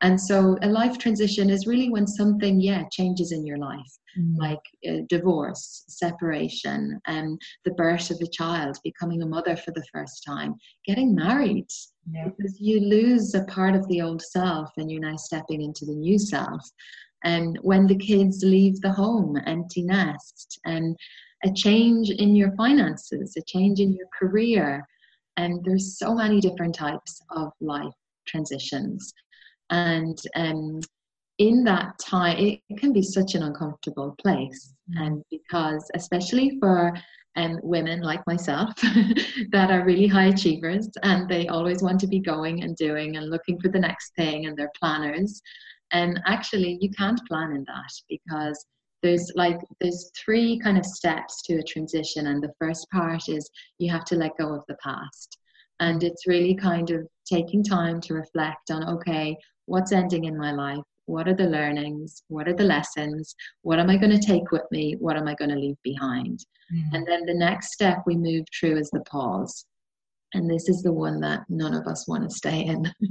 And 0.00 0.20
so 0.20 0.58
a 0.62 0.68
life 0.68 0.98
transition 0.98 1.48
is 1.48 1.66
really 1.66 1.88
when 1.88 2.06
something, 2.06 2.60
yeah, 2.60 2.84
changes 2.90 3.30
in 3.30 3.46
your 3.46 3.58
life, 3.58 3.98
mm. 4.18 4.36
like 4.36 4.58
uh, 4.88 5.02
divorce, 5.08 5.84
separation, 5.88 7.00
and 7.06 7.28
um, 7.28 7.38
the 7.64 7.70
birth 7.72 8.10
of 8.10 8.20
a 8.20 8.26
child, 8.26 8.76
becoming 8.82 9.22
a 9.22 9.26
mother 9.26 9.56
for 9.56 9.70
the 9.70 9.84
first 9.92 10.24
time, 10.26 10.54
getting 10.86 11.14
married. 11.14 11.68
Yeah. 12.10 12.28
Because 12.36 12.60
you 12.60 12.80
lose 12.80 13.34
a 13.34 13.44
part 13.44 13.76
of 13.76 13.86
the 13.88 14.02
old 14.02 14.22
self 14.22 14.70
and 14.76 14.90
you're 14.90 15.00
now 15.00 15.16
stepping 15.16 15.62
into 15.62 15.84
the 15.84 15.94
new 15.94 16.18
self. 16.18 16.68
And 17.24 17.56
when 17.62 17.86
the 17.86 17.96
kids 17.96 18.42
leave 18.42 18.80
the 18.80 18.90
home, 18.90 19.38
empty 19.46 19.82
nest, 19.82 20.58
and 20.64 20.96
a 21.44 21.52
change 21.52 22.10
in 22.10 22.34
your 22.34 22.52
finances, 22.56 23.36
a 23.36 23.42
change 23.42 23.78
in 23.78 23.92
your 23.92 24.06
career, 24.18 24.84
and 25.36 25.64
there's 25.64 25.98
so 25.98 26.14
many 26.14 26.40
different 26.40 26.74
types 26.74 27.20
of 27.30 27.52
life 27.60 27.94
transitions 28.26 29.12
and 29.70 30.18
um, 30.36 30.80
in 31.38 31.64
that 31.64 31.98
time 31.98 32.36
it, 32.38 32.60
can 32.78 32.92
be 32.92 33.02
such 33.02 33.34
an 33.34 33.42
uncomfortable 33.42 34.14
place 34.20 34.74
mm. 34.90 35.06
and 35.06 35.22
because 35.30 35.90
especially 35.94 36.58
for 36.60 36.94
um, 37.36 37.58
women 37.62 38.02
like 38.02 38.20
myself 38.26 38.74
that 39.52 39.70
are 39.70 39.84
really 39.84 40.06
high 40.06 40.26
achievers 40.26 40.88
and 41.02 41.28
they 41.28 41.48
always 41.48 41.82
want 41.82 41.98
to 42.00 42.06
be 42.06 42.18
going 42.18 42.62
and 42.62 42.76
doing 42.76 43.16
and 43.16 43.30
looking 43.30 43.58
for 43.60 43.68
the 43.68 43.78
next 43.78 44.12
thing 44.16 44.46
and 44.46 44.56
they're 44.56 44.70
planners 44.78 45.40
and 45.92 46.20
actually 46.26 46.78
you 46.80 46.90
can't 46.90 47.20
plan 47.26 47.52
in 47.52 47.64
that 47.66 47.92
because 48.08 48.66
there's 49.02 49.30
like 49.34 49.58
there's 49.80 50.10
three 50.16 50.58
kind 50.58 50.78
of 50.78 50.86
steps 50.86 51.42
to 51.42 51.58
a 51.58 51.62
transition 51.62 52.28
and 52.28 52.42
the 52.42 52.52
first 52.58 52.88
part 52.90 53.28
is 53.28 53.50
you 53.78 53.90
have 53.90 54.04
to 54.06 54.16
let 54.16 54.36
go 54.38 54.54
of 54.54 54.64
the 54.68 54.76
past. 54.82 55.38
And 55.80 56.02
it's 56.04 56.28
really 56.28 56.54
kind 56.54 56.90
of 56.90 57.06
taking 57.26 57.64
time 57.64 58.00
to 58.02 58.14
reflect 58.14 58.70
on 58.70 58.88
okay 58.88 59.36
what's 59.66 59.92
ending 59.92 60.24
in 60.24 60.36
my 60.36 60.52
life? 60.52 60.82
What 61.06 61.28
are 61.28 61.34
the 61.34 61.48
learnings? 61.48 62.22
What 62.28 62.48
are 62.48 62.54
the 62.54 62.64
lessons? 62.64 63.34
What 63.62 63.80
am 63.80 63.90
i 63.90 63.96
going 63.96 64.18
to 64.18 64.26
take 64.26 64.50
with 64.52 64.62
me? 64.70 64.96
What 64.98 65.16
am 65.16 65.28
i 65.28 65.34
going 65.34 65.50
to 65.50 65.56
leave 65.56 65.76
behind? 65.82 66.44
Mm-hmm. 66.72 66.94
and 66.94 67.06
then 67.06 67.26
the 67.26 67.34
next 67.34 67.72
step 67.72 67.98
we 68.06 68.16
move 68.16 68.46
through 68.58 68.78
is 68.78 68.88
the 68.90 69.00
pause. 69.00 69.66
And 70.32 70.48
this 70.48 70.70
is 70.70 70.82
the 70.82 70.92
one 70.92 71.20
that 71.20 71.42
none 71.50 71.74
of 71.74 71.86
us 71.86 72.08
want 72.08 72.22
to 72.22 72.34
stay 72.34 72.64
in. 72.64 72.92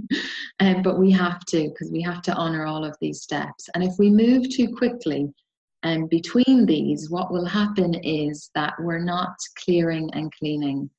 Um, 0.59 0.83
but 0.83 0.99
we 0.99 1.09
have 1.09 1.43
to 1.45 1.69
because 1.69 1.91
we 1.91 2.03
have 2.03 2.21
to 2.21 2.35
honor 2.35 2.67
all 2.67 2.85
of 2.85 2.95
these 3.01 3.23
steps. 3.23 3.67
And 3.73 3.83
if 3.83 3.93
we 3.97 4.11
move 4.11 4.47
too 4.47 4.67
quickly 4.75 5.27
and 5.83 6.09
between 6.09 6.65
these, 6.65 7.09
what 7.09 7.31
will 7.31 7.45
happen 7.45 7.95
is 7.95 8.51
that 8.55 8.73
we're 8.79 9.03
not 9.03 9.35
clearing 9.63 10.09
and 10.13 10.31
cleaning 10.33 10.89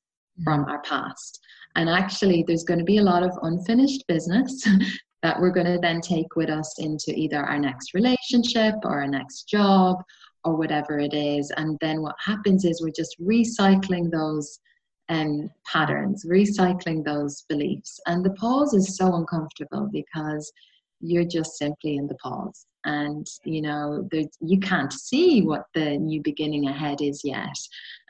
from 0.43 0.65
mm. 0.65 0.69
our 0.69 0.81
past. 0.81 1.39
And 1.75 1.89
actually, 1.89 2.43
there's 2.45 2.63
going 2.63 2.79
to 2.79 2.85
be 2.85 2.97
a 2.97 3.03
lot 3.03 3.23
of 3.23 3.31
unfinished 3.43 4.03
business 4.07 4.67
that 5.23 5.39
we're 5.39 5.51
going 5.51 5.71
to 5.71 5.79
then 5.81 6.01
take 6.01 6.35
with 6.35 6.49
us 6.49 6.75
into 6.79 7.13
either 7.15 7.43
our 7.43 7.57
next 7.57 7.93
relationship 7.93 8.75
or 8.83 9.01
our 9.01 9.07
next 9.07 9.43
job 9.43 10.03
or 10.43 10.55
whatever 10.55 10.99
it 10.99 11.13
is. 11.13 11.51
And 11.55 11.77
then 11.79 12.01
what 12.01 12.15
happens 12.19 12.65
is 12.65 12.81
we're 12.81 12.91
just 12.95 13.15
recycling 13.21 14.11
those 14.11 14.59
um, 15.09 15.49
patterns, 15.65 16.25
recycling 16.25 17.03
those 17.03 17.45
beliefs. 17.47 17.99
And 18.05 18.23
the 18.23 18.31
pause 18.31 18.73
is 18.73 18.97
so 18.97 19.15
uncomfortable 19.15 19.89
because 19.91 20.51
you're 21.03 21.25
just 21.25 21.57
simply 21.57 21.97
in 21.97 22.07
the 22.07 22.15
pause. 22.15 22.65
And 22.85 23.27
you 23.43 23.61
know 23.61 24.07
you 24.41 24.59
can't 24.59 24.91
see 24.91 25.41
what 25.41 25.65
the 25.73 25.97
new 25.97 26.21
beginning 26.21 26.67
ahead 26.67 27.01
is 27.01 27.21
yet. 27.23 27.55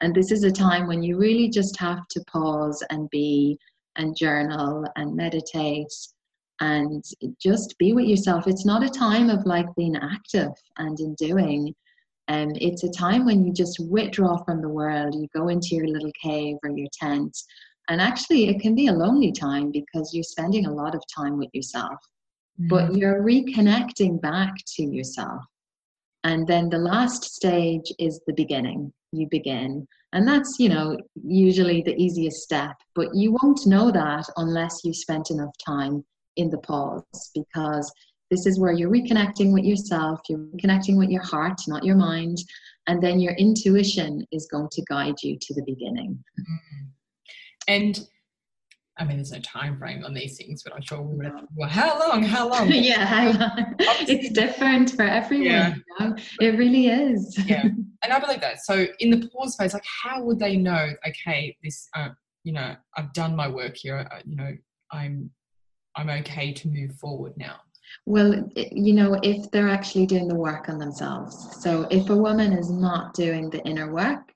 And 0.02 0.16
this 0.16 0.32
is 0.32 0.44
a 0.44 0.52
time 0.52 0.88
when 0.88 1.04
you 1.04 1.18
really 1.18 1.50
just 1.50 1.80
have 1.80 2.08
to 2.10 2.24
pause 2.32 2.84
and 2.90 3.10
be 3.10 3.58
and 3.98 4.16
journal 4.16 4.86
and 4.96 5.16
meditate 5.16 5.94
and 6.60 7.04
just 7.40 7.78
be 7.78 7.94
with 7.94 8.06
yourself. 8.06 8.48
It's 8.48 8.66
not 8.66 8.84
a 8.84 8.90
time 8.90 9.30
of 9.30 9.46
like 9.46 9.68
being 9.76 9.96
active 9.96 10.52
and 10.78 11.00
in 11.00 11.14
doing. 11.16 11.76
And 12.28 12.52
um, 12.52 12.58
it's 12.62 12.84
a 12.84 12.92
time 12.92 13.26
when 13.26 13.44
you 13.44 13.54
just 13.54 13.80
withdraw 13.90 14.44
from 14.44 14.62
the 14.62 14.70
world. 14.70 15.14
You 15.14 15.28
go 15.36 15.50
into 15.50 15.76
your 15.76 15.88
little 15.88 16.12
cave 16.22 16.56
or 16.64 16.70
your 16.70 16.88
tent. 16.94 17.38
And 17.90 18.00
actually 18.00 18.48
it 18.48 18.62
can 18.62 18.76
be 18.76 18.88
a 18.88 18.94
lonely 18.94 19.32
time 19.32 19.72
because 19.72 20.14
you're 20.14 20.24
spending 20.24 20.66
a 20.66 20.74
lot 20.74 20.96
of 20.96 21.04
time 21.14 21.38
with 21.38 21.50
yourself 21.54 22.00
but 22.58 22.86
mm-hmm. 22.86 22.98
you're 22.98 23.24
reconnecting 23.24 24.22
back 24.22 24.54
to 24.76 24.84
yourself. 24.84 25.44
And 26.24 26.48
then 26.48 26.70
the 26.70 26.78
last 26.78 27.24
stage 27.24 27.92
is 28.00 28.22
the 28.26 28.34
beginning. 28.34 28.94
You 29.12 29.28
begin. 29.30 29.88
And 30.14 30.28
that's, 30.28 30.58
you 30.60 30.70
know, 30.70 30.98
usually 31.24 31.82
the 31.82 31.96
easiest 31.96 32.44
step. 32.44 32.76
But 32.96 33.14
you 33.14 33.36
won't 33.42 33.66
know 33.66 33.92
that 33.92 34.26
unless 34.38 34.82
you 34.84 34.94
spent 34.94 35.32
enough 35.32 35.54
time 35.66 36.04
in 36.38 36.50
the 36.50 36.60
pause 36.60 37.32
because 37.36 37.92
this 38.32 38.46
is 38.46 38.60
where 38.60 38.72
you're 38.72 38.92
reconnecting 38.92 39.52
with 39.52 39.64
yourself, 39.64 40.22
you're 40.30 40.40
reconnecting 40.40 40.98
with 40.98 41.10
your 41.10 41.24
heart, 41.24 41.60
not 41.68 41.84
your 41.84 41.96
mind. 41.96 42.38
And 42.88 43.02
then 43.02 43.20
your 43.20 43.34
intuition 43.34 44.26
is 44.32 44.48
going 44.52 44.70
to 44.72 44.84
guide 44.90 45.16
you 45.22 45.38
to 45.40 45.54
the 45.54 45.64
beginning. 45.66 46.24
Mm-hmm. 46.40 46.88
And 47.68 48.00
I 48.98 49.06
mean, 49.06 49.18
there's 49.18 49.32
no 49.32 49.40
time 49.40 49.78
frame 49.80 50.06
on 50.06 50.14
these 50.14 50.38
things, 50.38 50.62
but 50.64 50.74
I'm 50.74 50.82
sure 50.82 51.02
we 51.02 51.16
would 51.16 51.26
have, 51.26 51.46
well, 51.56 51.70
how 51.70 52.00
long? 52.00 52.22
How 52.22 52.48
long? 52.54 52.70
yeah, 52.70 53.06
how 53.06 53.26
long? 53.32 53.76
it's 53.80 54.30
different 54.32 54.92
for 54.92 55.04
everyone. 55.04 55.48
Yeah. 55.48 55.76
You 55.76 56.10
know? 56.10 56.16
It 56.40 56.58
really 56.58 56.88
is. 56.88 57.38
yeah. 57.46 57.64
And 58.04 58.12
I 58.12 58.20
believe 58.20 58.42
that. 58.42 58.60
So 58.66 58.86
in 59.00 59.12
the 59.12 59.30
pause 59.30 59.56
phase, 59.56 59.74
like, 59.74 59.86
how 59.86 60.22
would 60.24 60.38
they 60.38 60.58
know, 60.58 60.90
okay, 61.08 61.56
this, 61.64 61.88
uh, 61.96 62.10
you 62.44 62.52
know, 62.52 62.76
I've 62.98 63.14
done 63.14 63.34
my 63.34 63.48
work 63.48 63.78
here, 63.78 64.06
uh, 64.12 64.20
you 64.26 64.36
know, 64.36 64.52
I'm, 64.92 65.32
I'm 65.96 66.10
okay 66.10 66.52
to 66.52 66.68
move 66.68 66.92
forward 66.96 67.32
now? 67.38 67.62
Well, 68.06 68.50
you 68.56 68.94
know, 68.94 69.18
if 69.24 69.50
they're 69.52 69.70
actually 69.70 70.06
doing 70.06 70.28
the 70.28 70.36
work 70.36 70.68
on 70.68 70.80
themselves. 70.80 71.62
So 71.62 71.88
if 71.90 72.10
a 72.10 72.18
woman 72.18 72.52
is 72.52 72.70
not 72.70 73.14
doing 73.14 73.50
the 73.50 73.64
inner 73.64 73.94
work, 73.94 74.34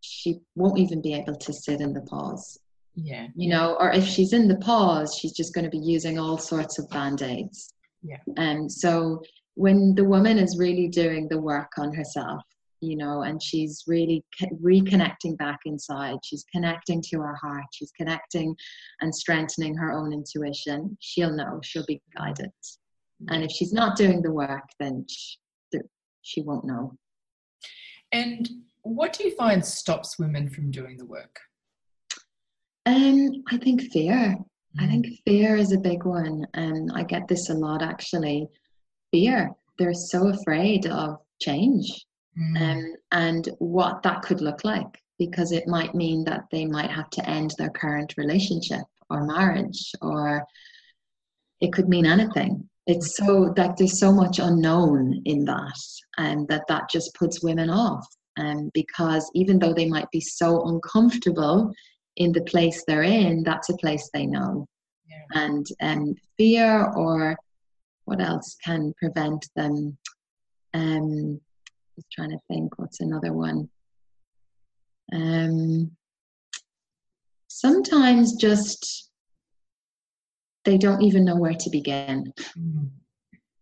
she 0.00 0.40
won't 0.56 0.80
even 0.80 1.00
be 1.00 1.14
able 1.14 1.36
to 1.36 1.52
sit 1.52 1.80
in 1.80 1.92
the 1.92 2.00
pause 2.00 2.58
yeah. 3.02 3.28
You 3.36 3.50
know, 3.50 3.76
or 3.78 3.92
if 3.92 4.04
she's 4.04 4.32
in 4.32 4.48
the 4.48 4.56
pause, 4.56 5.16
she's 5.16 5.32
just 5.32 5.54
going 5.54 5.64
to 5.64 5.70
be 5.70 5.78
using 5.78 6.18
all 6.18 6.36
sorts 6.36 6.78
of 6.78 6.90
band 6.90 7.22
aids. 7.22 7.74
Yeah. 8.02 8.18
And 8.36 8.70
so 8.70 9.22
when 9.54 9.94
the 9.94 10.04
woman 10.04 10.38
is 10.38 10.58
really 10.58 10.88
doing 10.88 11.28
the 11.28 11.40
work 11.40 11.70
on 11.78 11.94
herself, 11.94 12.42
you 12.80 12.96
know, 12.96 13.22
and 13.22 13.42
she's 13.42 13.84
really 13.86 14.24
reconnecting 14.62 15.36
back 15.36 15.60
inside, 15.64 16.16
she's 16.24 16.44
connecting 16.52 17.02
to 17.10 17.20
her 17.20 17.34
heart, 17.36 17.64
she's 17.72 17.92
connecting 17.96 18.54
and 19.00 19.14
strengthening 19.14 19.76
her 19.76 19.92
own 19.92 20.12
intuition, 20.12 20.96
she'll 21.00 21.32
know, 21.32 21.60
she'll 21.62 21.86
be 21.86 22.00
guided. 22.16 22.46
Mm-hmm. 22.46 23.34
And 23.34 23.44
if 23.44 23.50
she's 23.50 23.72
not 23.72 23.96
doing 23.96 24.22
the 24.22 24.32
work, 24.32 24.64
then 24.80 25.06
she, 25.08 25.38
she 26.22 26.42
won't 26.42 26.64
know. 26.64 26.94
And 28.12 28.48
what 28.82 29.12
do 29.12 29.24
you 29.24 29.34
find 29.36 29.64
stops 29.64 30.18
women 30.18 30.48
from 30.48 30.70
doing 30.70 30.96
the 30.96 31.06
work? 31.06 31.40
Um, 32.88 33.44
I 33.50 33.58
think 33.58 33.82
fear. 33.92 34.36
I 34.78 34.86
think 34.86 35.06
mm. 35.06 35.18
fear 35.26 35.56
is 35.56 35.72
a 35.72 35.78
big 35.78 36.04
one. 36.04 36.46
And 36.54 36.90
I 36.94 37.02
get 37.02 37.28
this 37.28 37.50
a 37.50 37.54
lot 37.54 37.82
actually. 37.82 38.48
Fear. 39.12 39.50
They're 39.78 39.94
so 39.94 40.28
afraid 40.28 40.86
of 40.86 41.18
change 41.40 42.06
mm. 42.38 42.60
um, 42.60 42.94
and 43.12 43.48
what 43.58 44.02
that 44.02 44.22
could 44.22 44.40
look 44.40 44.64
like 44.64 45.02
because 45.18 45.52
it 45.52 45.68
might 45.68 45.94
mean 45.94 46.24
that 46.24 46.44
they 46.50 46.64
might 46.64 46.90
have 46.90 47.10
to 47.10 47.28
end 47.28 47.52
their 47.58 47.70
current 47.70 48.14
relationship 48.16 48.82
or 49.10 49.26
marriage 49.26 49.92
or 50.02 50.44
it 51.60 51.72
could 51.72 51.88
mean 51.88 52.06
anything 52.06 52.68
it's 52.86 53.16
so 53.16 53.52
like 53.56 53.76
there's 53.76 53.98
so 53.98 54.12
much 54.12 54.38
unknown 54.38 55.20
in 55.24 55.44
that 55.44 55.78
and 56.18 56.46
that 56.48 56.64
that 56.68 56.88
just 56.90 57.14
puts 57.14 57.42
women 57.42 57.70
off 57.70 58.06
and 58.36 58.60
um, 58.60 58.70
because 58.74 59.28
even 59.34 59.58
though 59.58 59.72
they 59.72 59.88
might 59.88 60.10
be 60.10 60.20
so 60.20 60.62
uncomfortable 60.66 61.72
in 62.18 62.32
the 62.32 62.42
place 62.42 62.84
they're 62.86 63.02
in 63.02 63.42
that's 63.42 63.70
a 63.70 63.76
place 63.76 64.10
they 64.12 64.26
know. 64.26 64.66
Yeah. 65.08 65.42
and 65.42 65.66
um, 65.80 66.14
fear 66.36 66.92
or 66.94 67.36
what 68.04 68.20
else 68.20 68.56
can 68.64 68.92
prevent 68.98 69.46
them? 69.56 69.96
Um 70.74 71.40
just 71.94 72.10
trying 72.12 72.30
to 72.30 72.38
think 72.48 72.78
what's 72.78 73.00
another 73.00 73.32
one. 73.32 73.68
Um 75.12 75.92
sometimes 77.48 78.34
just 78.36 79.10
they 80.64 80.76
don't 80.76 81.02
even 81.02 81.24
know 81.24 81.36
where 81.36 81.54
to 81.54 81.70
begin. 81.70 82.32
Mm-hmm. 82.58 82.86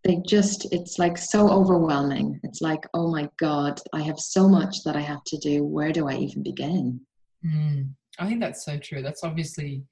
they 0.03 0.21
just 0.25 0.67
it's 0.73 0.97
like 0.99 1.17
so 1.17 1.49
overwhelming. 1.49 2.39
It's 2.43 2.61
like 2.61 2.83
oh 2.93 3.09
my 3.11 3.29
god 3.39 3.79
i 3.93 4.01
have 4.01 4.19
so 4.19 4.47
much 4.47 4.83
that 4.83 4.95
i 4.95 5.01
have 5.01 5.23
to 5.25 5.37
do. 5.37 5.63
Where 5.63 5.91
do 5.91 6.07
i 6.07 6.15
even 6.15 6.43
begin? 6.43 7.01
Mm. 7.45 7.89
I 8.19 8.27
think 8.27 8.39
that's 8.39 8.65
so 8.65 8.77
true. 8.77 9.01
That's 9.01 9.23
obviously 9.23 9.83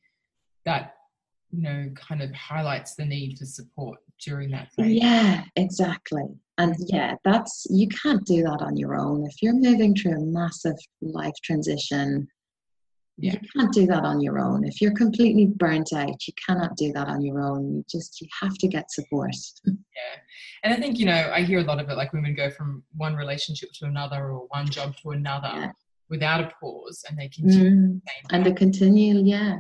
that 0.66 0.96
you 1.52 1.62
know 1.62 1.90
kind 1.96 2.22
of 2.22 2.34
highlights 2.34 2.96
the 2.96 3.06
need 3.06 3.38
for 3.38 3.46
support 3.46 4.00
during 4.24 4.52
that 4.52 4.72
phase. 4.74 5.02
Yeah 5.02 5.44
exactly. 5.56 6.26
And 6.58 6.76
yeah 6.80 7.16
that's 7.24 7.68
you 7.70 7.88
can't 7.88 8.26
do 8.26 8.44
that 8.44 8.62
on 8.62 8.78
your 8.78 8.96
own. 8.96 9.26
If 9.26 9.42
you're 9.42 9.54
moving 9.54 9.96
through 9.96 10.18
a 10.18 10.26
massive 10.26 10.78
life 11.02 11.36
transition 11.44 12.28
yeah. 13.18 13.34
you 13.34 13.40
can't 13.56 13.74
do 13.74 13.86
that 13.86 14.04
on 14.04 14.20
your 14.20 14.40
own. 14.40 14.66
If 14.66 14.82
you're 14.82 14.94
completely 14.94 15.46
burnt 15.46 15.94
out 15.94 16.28
you 16.28 16.34
cannot 16.46 16.76
do 16.76 16.92
that 16.94 17.08
on 17.08 17.22
your 17.22 17.42
own. 17.42 17.76
You 17.76 17.86
just 17.90 18.20
you 18.20 18.28
have 18.42 18.58
to 18.58 18.68
get 18.68 18.92
support. 18.92 19.36
Yeah. 19.96 20.20
And 20.66 20.74
i 20.74 20.78
think 20.78 21.00
you 21.00 21.06
know 21.06 21.32
i 21.34 21.42
hear 21.42 21.60
a 21.60 21.64
lot 21.64 21.80
of 21.80 21.88
it 21.88 21.96
like 21.96 22.12
women 22.12 22.36
go 22.36 22.50
from 22.50 22.84
one 22.98 23.16
relationship 23.16 23.70
to 23.76 23.86
another 23.86 24.32
or 24.32 24.46
one 24.50 24.68
job 24.68 24.94
to 25.04 25.12
another. 25.12 25.48
Yeah. 25.54 25.72
Without 26.10 26.42
a 26.42 26.52
pause 26.60 27.04
and 27.10 27.18
they 27.18 27.28
continue 27.30 27.72
mm. 27.72 28.02
the 28.04 28.36
and 28.36 28.46
they 28.46 28.54
continue 28.54 29.22
yeah 29.24 29.58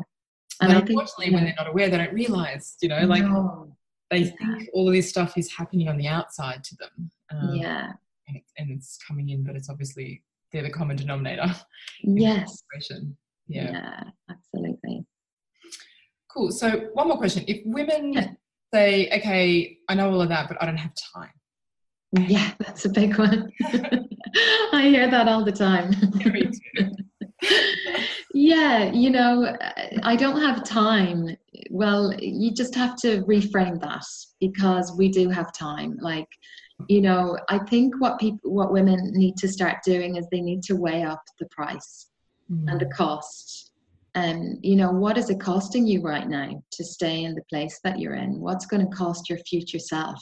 and 0.62 0.71
but 0.71 0.77
unfortunately 0.77 1.25
think, 1.25 1.31
yeah. 1.31 1.36
when 1.36 1.43
they're 1.45 1.55
not 1.58 1.67
aware 1.67 1.89
they 1.89 1.97
don't 1.97 2.13
realize 2.13 2.75
you 2.81 2.89
know 2.89 3.01
like 3.05 3.23
no. 3.23 3.75
they 4.12 4.19
yeah. 4.19 4.31
think 4.55 4.69
all 4.73 4.88
of 4.88 4.93
this 4.93 5.10
stuff 5.10 5.38
is 5.38 5.51
happening 5.51 5.88
on 5.88 5.97
the 5.97 6.08
outside 6.08 6.63
to 6.63 6.75
them 6.75 7.12
um, 7.31 7.55
yeah 7.55 7.91
and, 8.27 8.39
and 8.58 8.71
it's 8.71 8.97
coming 9.08 9.29
in 9.29 9.43
but 9.43 9.55
it's 9.55 9.69
obviously 9.69 10.23
they're 10.51 10.63
the 10.63 10.69
common 10.69 10.95
denominator 10.95 11.53
yes 12.03 12.63
yeah. 13.47 13.71
yeah, 13.71 14.03
absolutely. 14.29 15.05
Cool. 16.31 16.51
So, 16.51 16.89
one 16.93 17.08
more 17.08 17.17
question. 17.17 17.45
If 17.47 17.62
women 17.65 18.38
say, 18.73 19.10
okay, 19.17 19.77
I 19.88 19.95
know 19.95 20.12
all 20.12 20.21
of 20.21 20.29
that, 20.29 20.47
but 20.47 20.62
I 20.62 20.65
don't 20.65 20.77
have 20.77 20.93
time. 21.15 21.29
Yeah, 22.21 22.51
that's 22.60 22.86
a 22.86 22.89
big 22.89 23.17
one. 23.17 23.51
I 24.73 24.84
hear 24.84 25.10
that 25.10 25.28
all 25.28 25.43
the 25.43 25.51
time. 25.51 25.91
yeah, 28.34 28.91
you 28.91 29.10
know, 29.10 29.56
I 30.04 30.15
don't 30.15 30.41
have 30.41 30.63
time. 30.63 31.36
Well, 31.69 32.13
you 32.19 32.51
just 32.51 32.75
have 32.75 32.95
to 32.97 33.21
reframe 33.23 33.80
that 33.82 34.06
because 34.39 34.95
we 34.97 35.10
do 35.10 35.30
have 35.30 35.54
time. 35.54 35.97
Like, 36.01 36.28
you 36.89 37.01
know, 37.01 37.38
I 37.49 37.60
think 37.60 37.99
what 37.99 38.19
people, 38.19 38.51
what 38.51 38.73
women 38.73 39.12
need 39.13 39.38
to 39.38 39.47
start 39.47 39.78
doing 39.86 40.17
is 40.17 40.28
they 40.30 40.41
need 40.41 40.63
to 40.63 40.75
weigh 40.75 41.04
up 41.04 41.23
the 41.39 41.47
price 41.47 42.08
mm. 42.51 42.69
and 42.69 42.80
the 42.80 42.88
cost. 42.88 43.71
And 44.15 44.60
you 44.62 44.78
know, 44.78 44.91
what 44.91 45.17
is 45.17 45.30
it 45.30 45.41
costing 45.41 45.86
you 45.86 46.01
right 46.01 46.28
now 46.28 46.63
to 46.71 46.84
stay 46.86 47.23
in 47.23 47.36
the 47.36 47.43
place 47.49 47.80
that 47.84 47.99
you're 47.99 48.15
in? 48.15 48.39
What's 48.39 48.65
going 48.65 48.89
to 48.89 48.95
cost 48.95 49.30
your 49.30 49.39
future 49.39 49.80
self? 49.80 50.21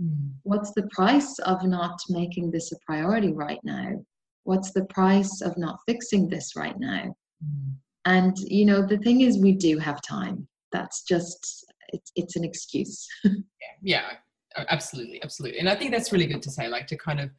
Mm. 0.00 0.32
What's 0.42 0.72
the 0.74 0.88
price 0.90 1.38
of 1.40 1.64
not 1.64 1.98
making 2.08 2.50
this 2.50 2.72
a 2.72 2.76
priority 2.86 3.32
right 3.32 3.60
now? 3.64 4.04
What's 4.44 4.72
the 4.72 4.84
price 4.86 5.40
of 5.40 5.56
not 5.56 5.78
fixing 5.86 6.28
this 6.28 6.52
right 6.56 6.78
now? 6.78 7.14
Mm. 7.44 7.74
And 8.04 8.36
you 8.38 8.66
know, 8.66 8.84
the 8.86 8.98
thing 8.98 9.22
is, 9.22 9.38
we 9.38 9.52
do 9.52 9.78
have 9.78 10.02
time. 10.02 10.46
That's 10.72 11.02
just 11.04 11.64
it's 11.88 12.12
it's 12.16 12.36
an 12.36 12.44
excuse. 12.44 13.06
yeah, 13.24 13.40
yeah, 13.82 14.10
absolutely, 14.68 15.22
absolutely. 15.22 15.58
And 15.58 15.68
I 15.68 15.74
think 15.74 15.92
that's 15.92 16.12
really 16.12 16.26
good 16.26 16.42
to 16.42 16.50
say, 16.50 16.68
like 16.68 16.86
to 16.88 16.96
kind 16.96 17.20
of 17.20 17.30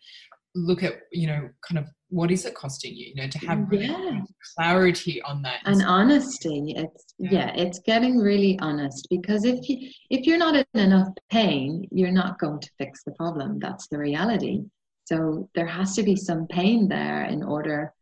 look 0.55 0.83
at 0.83 0.93
you 1.11 1.27
know 1.27 1.49
kind 1.67 1.77
of 1.77 1.87
what 2.15 2.32
is 2.32 2.45
it 2.45 2.56
costing 2.56 2.95
you 2.95 3.08
you 3.08 3.15
know 3.15 3.28
to 3.28 3.38
have 3.39 3.69
really 3.69 3.88
yeah. 3.88 4.21
clarity 4.56 5.21
on 5.23 5.41
that 5.41 5.60
and 5.65 5.84
honesty 5.84 6.73
it's 6.78 7.13
yeah. 7.19 7.30
yeah. 7.32 7.54
it's 7.56 7.80
getting 7.80 8.17
really 8.17 8.58
honest 8.60 9.06
because 9.10 9.43
if 9.43 9.67
you 9.67 9.89
if 10.10 10.25
you're 10.25 10.38
not 10.38 10.56
in 10.56 10.80
enough 10.80 11.10
pain 11.30 11.86
you're 11.91 12.12
not 12.12 12.39
going 12.39 12.60
to 12.62 12.69
fix 12.78 13.04
the 13.04 13.12
problem 13.12 13.60
that's 13.60 13.88
the 13.88 13.97
reality 13.97 14.63
so 15.04 15.49
there 15.56 15.67
has 15.67 15.93
to 15.93 16.04
be 16.04 16.15
some 16.15 16.47
pain 16.47 16.88
there 16.88 17.25
in 17.25 17.43
order 17.43 17.93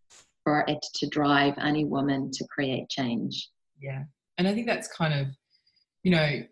for 0.44 0.64
it 0.68 0.86
to 0.94 1.08
drive 1.08 1.56
any 1.58 1.84
woman 1.84 2.30
to 2.32 2.46
create 2.54 2.88
change 2.90 3.50
yeah 3.82 4.04
and 4.38 4.48
i 4.48 4.54
think 4.54 4.68
that's 4.68 4.88
kind 4.90 5.14
of 5.20 5.28
you 6.04 6.12
know 6.12 6.44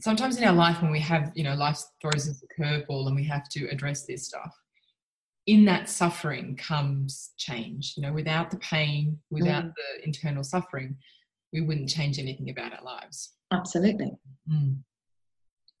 sometimes 0.00 0.36
in 0.36 0.44
our 0.44 0.54
life 0.54 0.80
when 0.80 0.92
we 0.92 1.00
have 1.00 1.32
you 1.34 1.42
know 1.42 1.54
life 1.56 1.80
throws 2.00 2.28
us 2.28 2.40
a 2.44 2.62
curveball 2.62 3.08
and 3.08 3.16
we 3.16 3.24
have 3.24 3.48
to 3.48 3.66
address 3.66 4.06
this 4.06 4.28
stuff 4.28 4.54
in 5.48 5.64
that 5.64 5.88
suffering 5.88 6.54
comes 6.56 7.30
change. 7.38 7.94
You 7.96 8.02
know, 8.02 8.12
without 8.12 8.50
the 8.50 8.58
pain, 8.58 9.18
without 9.30 9.64
mm. 9.64 9.72
the 9.74 10.06
internal 10.06 10.44
suffering, 10.44 10.94
we 11.54 11.62
wouldn't 11.62 11.88
change 11.88 12.18
anything 12.18 12.50
about 12.50 12.74
our 12.78 12.84
lives. 12.84 13.32
Absolutely. 13.50 14.12
Mm. 14.52 14.76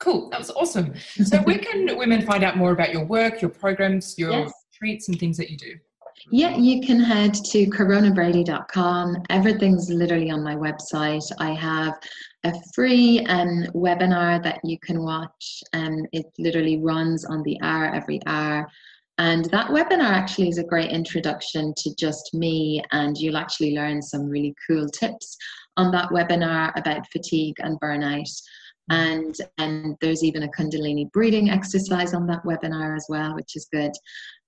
Cool. 0.00 0.30
That 0.30 0.38
was 0.38 0.50
awesome. 0.50 0.94
So, 0.96 1.38
where 1.42 1.58
can 1.70 1.98
women 1.98 2.22
find 2.22 2.42
out 2.44 2.56
more 2.56 2.72
about 2.72 2.94
your 2.94 3.04
work, 3.04 3.42
your 3.42 3.50
programs, 3.50 4.16
your 4.16 4.30
yes. 4.30 4.52
retreats, 4.72 5.08
and 5.08 5.20
things 5.20 5.36
that 5.36 5.50
you 5.50 5.58
do? 5.58 5.74
Yeah, 6.30 6.56
you 6.56 6.80
can 6.80 6.98
head 6.98 7.34
to 7.34 7.66
coronabrady.com. 7.66 9.22
Everything's 9.28 9.90
literally 9.90 10.30
on 10.30 10.42
my 10.42 10.56
website. 10.56 11.30
I 11.38 11.50
have 11.52 11.94
a 12.44 12.52
free 12.74 13.24
um, 13.26 13.66
webinar 13.74 14.42
that 14.42 14.60
you 14.64 14.78
can 14.80 15.02
watch, 15.02 15.62
and 15.74 16.08
it 16.12 16.26
literally 16.38 16.78
runs 16.78 17.26
on 17.26 17.42
the 17.42 17.58
hour 17.62 17.94
every 17.94 18.20
hour. 18.26 18.66
And 19.18 19.46
that 19.46 19.68
webinar 19.70 20.10
actually 20.10 20.48
is 20.48 20.58
a 20.58 20.64
great 20.64 20.90
introduction 20.90 21.74
to 21.76 21.94
just 21.96 22.32
me, 22.34 22.82
and 22.92 23.16
you'll 23.16 23.36
actually 23.36 23.74
learn 23.74 24.00
some 24.00 24.28
really 24.28 24.54
cool 24.66 24.88
tips 24.88 25.36
on 25.76 25.90
that 25.90 26.10
webinar 26.10 26.72
about 26.76 27.06
fatigue 27.10 27.56
and 27.58 27.80
burnout. 27.80 28.30
And, 28.90 29.34
and 29.58 29.96
there's 30.00 30.24
even 30.24 30.44
a 30.44 30.48
Kundalini 30.48 31.10
breathing 31.12 31.50
exercise 31.50 32.14
on 32.14 32.26
that 32.28 32.44
webinar 32.44 32.96
as 32.96 33.06
well, 33.08 33.34
which 33.34 33.54
is 33.54 33.68
good. 33.72 33.92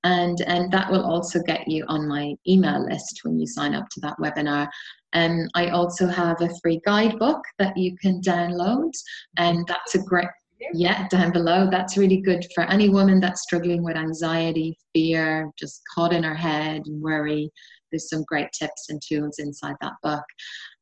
And, 0.02 0.40
and 0.46 0.72
that 0.72 0.90
will 0.90 1.04
also 1.04 1.42
get 1.42 1.68
you 1.68 1.84
on 1.88 2.08
my 2.08 2.34
email 2.48 2.82
list 2.82 3.20
when 3.22 3.38
you 3.38 3.46
sign 3.46 3.74
up 3.74 3.88
to 3.90 4.00
that 4.00 4.16
webinar. 4.18 4.68
Um, 5.12 5.48
I 5.54 5.68
also 5.68 6.06
have 6.06 6.40
a 6.40 6.48
free 6.62 6.80
guidebook 6.86 7.42
that 7.58 7.76
you 7.76 7.96
can 7.98 8.20
download, 8.22 8.92
and 9.36 9.66
that's 9.66 9.96
a 9.96 10.02
great 10.02 10.28
yeah, 10.74 11.08
down 11.08 11.32
below. 11.32 11.68
That's 11.70 11.96
really 11.96 12.20
good 12.20 12.46
for 12.54 12.64
any 12.64 12.88
woman 12.88 13.20
that's 13.20 13.42
struggling 13.42 13.82
with 13.82 13.96
anxiety, 13.96 14.78
fear, 14.94 15.50
just 15.58 15.80
caught 15.94 16.12
in 16.12 16.22
her 16.22 16.34
head, 16.34 16.82
and 16.86 17.02
worry. 17.02 17.50
There's 17.90 18.08
some 18.08 18.24
great 18.28 18.48
tips 18.56 18.86
and 18.88 19.00
tools 19.02 19.40
inside 19.40 19.74
that 19.80 19.94
book. 20.02 20.22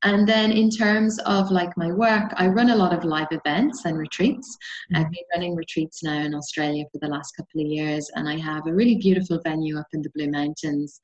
And 0.05 0.29
then 0.29 0.53
in 0.53 0.69
terms 0.69 1.19
of 1.21 1.51
like 1.51 1.71
my 1.77 1.91
work, 1.91 2.33
I 2.37 2.49
run 2.49 2.71
a 2.71 2.77
lot 2.77 2.93
of 2.93 3.03
live 3.03 3.29
events 3.31 3.87
and 3.87 3.97
retreats. 3.97 4.57
Mm-hmm. 4.93 5.01
I've 5.01 5.11
been 5.11 5.25
running 5.35 5.57
retreats 5.57 6.03
now 6.03 6.23
in 6.23 6.35
Australia 6.35 6.85
for 6.93 6.99
the 7.01 7.09
last 7.09 7.33
couple 7.37 7.63
of 7.63 7.67
years, 7.67 8.11
and 8.15 8.29
I 8.29 8.37
have 8.39 8.67
a 8.67 8.75
really 8.75 8.97
beautiful 8.97 9.41
venue 9.43 9.79
up 9.79 9.87
in 9.93 10.03
the 10.03 10.11
Blue 10.15 10.31
Mountains 10.31 11.01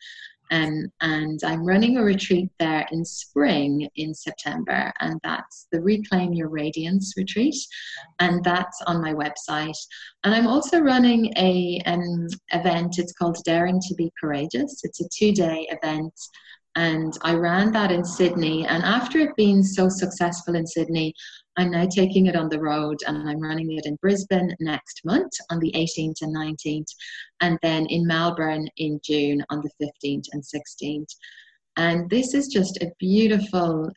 um, 0.50 0.92
and 1.00 1.40
I'm 1.44 1.64
running 1.64 1.96
a 1.96 2.02
retreat 2.02 2.50
there 2.59 2.87
in 2.90 3.04
spring 3.04 3.88
in 3.96 4.14
September, 4.14 4.92
and 5.00 5.18
that's 5.22 5.66
the 5.72 5.80
Reclaim 5.80 6.33
Your 6.33 6.48
Radiance 6.48 7.14
retreat, 7.16 7.57
and 8.18 8.44
that's 8.44 8.80
on 8.87 9.00
my 9.00 9.14
website. 9.14 9.78
And 10.22 10.35
I'm 10.35 10.46
also 10.46 10.80
running 10.80 11.33
a 11.37 11.80
um, 11.87 12.26
event. 12.52 12.98
It's 12.98 13.14
called 13.14 13.38
Daring 13.44 13.80
to 13.88 13.94
Be 13.94 14.12
Courageous. 14.20 14.83
It's 14.85 15.00
a 15.00 15.09
two 15.09 15.33
day 15.33 15.66
event, 15.70 16.14
and 16.76 17.16
I 17.22 17.35
ran 17.35 17.72
that 17.72 17.92
in 17.92 18.04
Sydney. 18.04 18.66
And 18.66 18.83
after 18.83 19.18
it 19.18 19.37
being 19.37 19.62
so 19.62 19.88
successful 19.88 20.57
in 20.57 20.66
Sydney, 20.66 21.14
I'm 21.56 21.70
now 21.70 21.86
taking 21.86 22.26
it 22.26 22.36
on 22.36 22.48
the 22.48 22.60
road 22.60 22.98
and 23.06 23.28
I'm 23.28 23.40
running 23.40 23.70
it 23.72 23.86
in 23.86 23.96
Brisbane 23.96 24.54
next 24.60 25.02
month 25.04 25.32
on 25.50 25.60
the 25.60 25.72
18th 25.72 26.22
and 26.22 26.34
19th, 26.34 26.88
and 27.40 27.58
then 27.62 27.86
in 27.86 28.06
Melbourne 28.06 28.68
in 28.76 29.00
June 29.04 29.44
on 29.50 29.62
the 29.62 29.92
15th 30.04 30.26
and 30.32 30.42
16th. 30.42 31.14
And 31.76 32.08
this 32.10 32.34
is 32.34 32.48
just 32.48 32.82
a 32.82 32.92
beautiful 32.98 33.90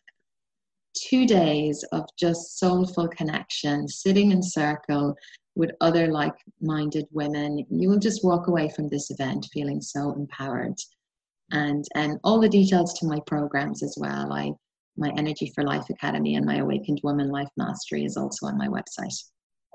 two 0.96 1.28
days 1.28 1.84
of 1.92 2.06
just 2.18 2.60
soulful 2.60 3.08
connection, 3.10 3.88
sitting 3.88 4.32
in 4.32 4.42
circle 4.42 5.16
with 5.56 5.72
other 5.82 6.08
like 6.08 6.36
minded 6.62 7.06
women. 7.12 7.66
You 7.70 7.90
will 7.90 8.00
just 8.00 8.24
walk 8.24 8.48
away 8.48 8.70
from 8.70 8.88
this 8.88 9.10
event 9.12 9.48
feeling 9.54 9.82
so 9.82 10.12
empowered. 10.12 10.76
And, 11.52 11.86
and 11.96 12.20
all 12.24 12.40
the 12.40 12.50
details 12.50 12.94
to 13.00 13.08
my 13.08 13.20
programs 13.26 13.82
as 13.82 13.96
well. 14.00 14.34
I 14.34 14.52
my 14.98 15.12
Energy 15.18 15.52
for 15.54 15.64
Life 15.64 15.90
Academy 15.90 16.36
and 16.36 16.46
my 16.46 16.58
Awakened 16.58 17.02
Woman 17.04 17.30
Life 17.30 17.50
Mastery 17.58 18.06
is 18.06 18.18
also 18.18 18.48
on 18.48 18.58
my 18.58 18.68
website. 18.68 19.14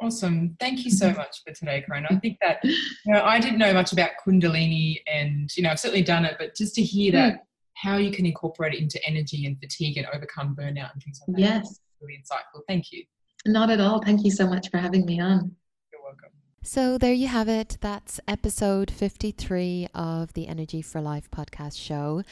Awesome. 0.00 0.56
Thank 0.58 0.84
you 0.84 0.90
so 0.90 1.12
much 1.12 1.42
for 1.46 1.52
today, 1.52 1.84
Corona. 1.86 2.08
I 2.10 2.16
think 2.16 2.38
that, 2.40 2.58
you 2.64 3.12
know, 3.12 3.22
I 3.22 3.38
didn't 3.38 3.58
know 3.58 3.72
much 3.72 3.92
about 3.92 4.10
Kundalini 4.26 4.96
and, 5.06 5.48
you 5.56 5.62
know, 5.62 5.70
I've 5.70 5.78
certainly 5.78 6.02
done 6.02 6.24
it, 6.24 6.36
but 6.38 6.56
just 6.56 6.74
to 6.74 6.82
hear 6.82 7.12
that, 7.12 7.34
mm. 7.34 7.38
how 7.74 7.98
you 7.98 8.10
can 8.10 8.26
incorporate 8.26 8.74
it 8.74 8.80
into 8.80 8.98
energy 9.06 9.46
and 9.46 9.56
fatigue 9.60 9.98
and 9.98 10.06
overcome 10.12 10.56
burnout 10.56 10.92
and 10.92 11.02
things 11.02 11.20
like 11.26 11.36
that. 11.36 11.40
Yes. 11.40 11.78
Really 12.00 12.18
insightful. 12.18 12.62
Thank 12.66 12.90
you. 12.90 13.04
Not 13.46 13.70
at 13.70 13.80
all. 13.80 14.02
Thank 14.02 14.24
you 14.24 14.30
so 14.32 14.46
much 14.46 14.70
for 14.70 14.78
having 14.78 15.06
me 15.06 15.20
on. 15.20 15.54
You're 15.92 16.02
welcome. 16.02 16.30
So 16.64 16.98
there 16.98 17.12
you 17.12 17.28
have 17.28 17.48
it. 17.48 17.78
That's 17.80 18.18
episode 18.26 18.90
53 18.90 19.88
of 19.94 20.32
the 20.32 20.48
Energy 20.48 20.82
for 20.82 21.00
Life 21.00 21.30
podcast 21.30 21.78
show. 21.78 22.22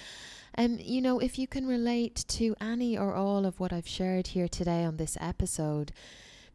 Um, 0.56 0.78
you 0.80 1.00
know, 1.00 1.18
if 1.18 1.38
you 1.38 1.46
can 1.46 1.66
relate 1.66 2.24
to 2.28 2.54
any 2.60 2.96
or 2.98 3.14
all 3.14 3.46
of 3.46 3.60
what 3.60 3.72
I've 3.72 3.88
shared 3.88 4.28
here 4.28 4.48
today 4.48 4.84
on 4.84 4.96
this 4.96 5.16
episode, 5.20 5.92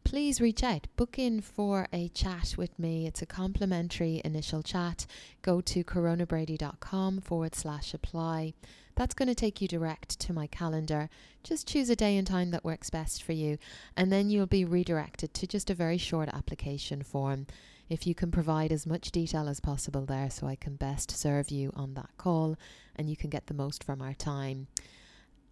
please 0.04 0.40
reach 0.40 0.62
out. 0.62 0.86
Book 0.96 1.18
in 1.18 1.40
for 1.40 1.88
a 1.92 2.08
chat 2.08 2.54
with 2.56 2.78
me. 2.78 3.06
It's 3.06 3.22
a 3.22 3.26
complimentary 3.26 4.20
initial 4.24 4.62
chat. 4.62 5.06
Go 5.42 5.60
to 5.62 5.82
coronabrady.com 5.82 7.20
forward 7.22 7.54
slash 7.54 7.92
apply. 7.94 8.54
That's 8.94 9.14
going 9.14 9.28
to 9.28 9.34
take 9.34 9.60
you 9.60 9.68
direct 9.68 10.18
to 10.20 10.32
my 10.32 10.46
calendar. 10.46 11.10
Just 11.42 11.68
choose 11.68 11.90
a 11.90 11.96
day 11.96 12.16
and 12.16 12.26
time 12.26 12.50
that 12.52 12.64
works 12.64 12.88
best 12.88 13.22
for 13.22 13.32
you, 13.32 13.58
and 13.96 14.10
then 14.10 14.30
you'll 14.30 14.46
be 14.46 14.64
redirected 14.64 15.34
to 15.34 15.46
just 15.46 15.70
a 15.70 15.74
very 15.74 15.98
short 15.98 16.28
application 16.30 17.02
form. 17.02 17.46
If 17.88 18.06
you 18.06 18.14
can 18.14 18.30
provide 18.30 18.72
as 18.72 18.86
much 18.86 19.12
detail 19.12 19.48
as 19.48 19.60
possible 19.60 20.04
there, 20.04 20.28
so 20.30 20.46
I 20.46 20.56
can 20.56 20.76
best 20.76 21.10
serve 21.12 21.50
you 21.50 21.72
on 21.74 21.94
that 21.94 22.10
call 22.18 22.56
and 22.96 23.08
you 23.08 23.16
can 23.16 23.30
get 23.30 23.46
the 23.46 23.54
most 23.54 23.84
from 23.84 24.02
our 24.02 24.14
time. 24.14 24.66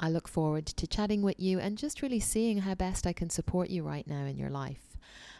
I 0.01 0.11
look 0.11 0.27
forward 0.27 0.67
to 0.67 0.87
chatting 0.87 1.23
with 1.23 1.39
you 1.39 1.61
and 1.61 1.79
just 1.79 2.03
really 2.03 2.21
seeing 2.21 2.59
how 2.59 2.75
best 2.75 3.07
I 3.07 3.13
can 3.13 3.31
support 3.31 3.71
you 3.71 3.85
right 3.85 4.07
now 4.07 4.25
in 4.25 4.37
your 4.37 4.51
life. 4.51 4.97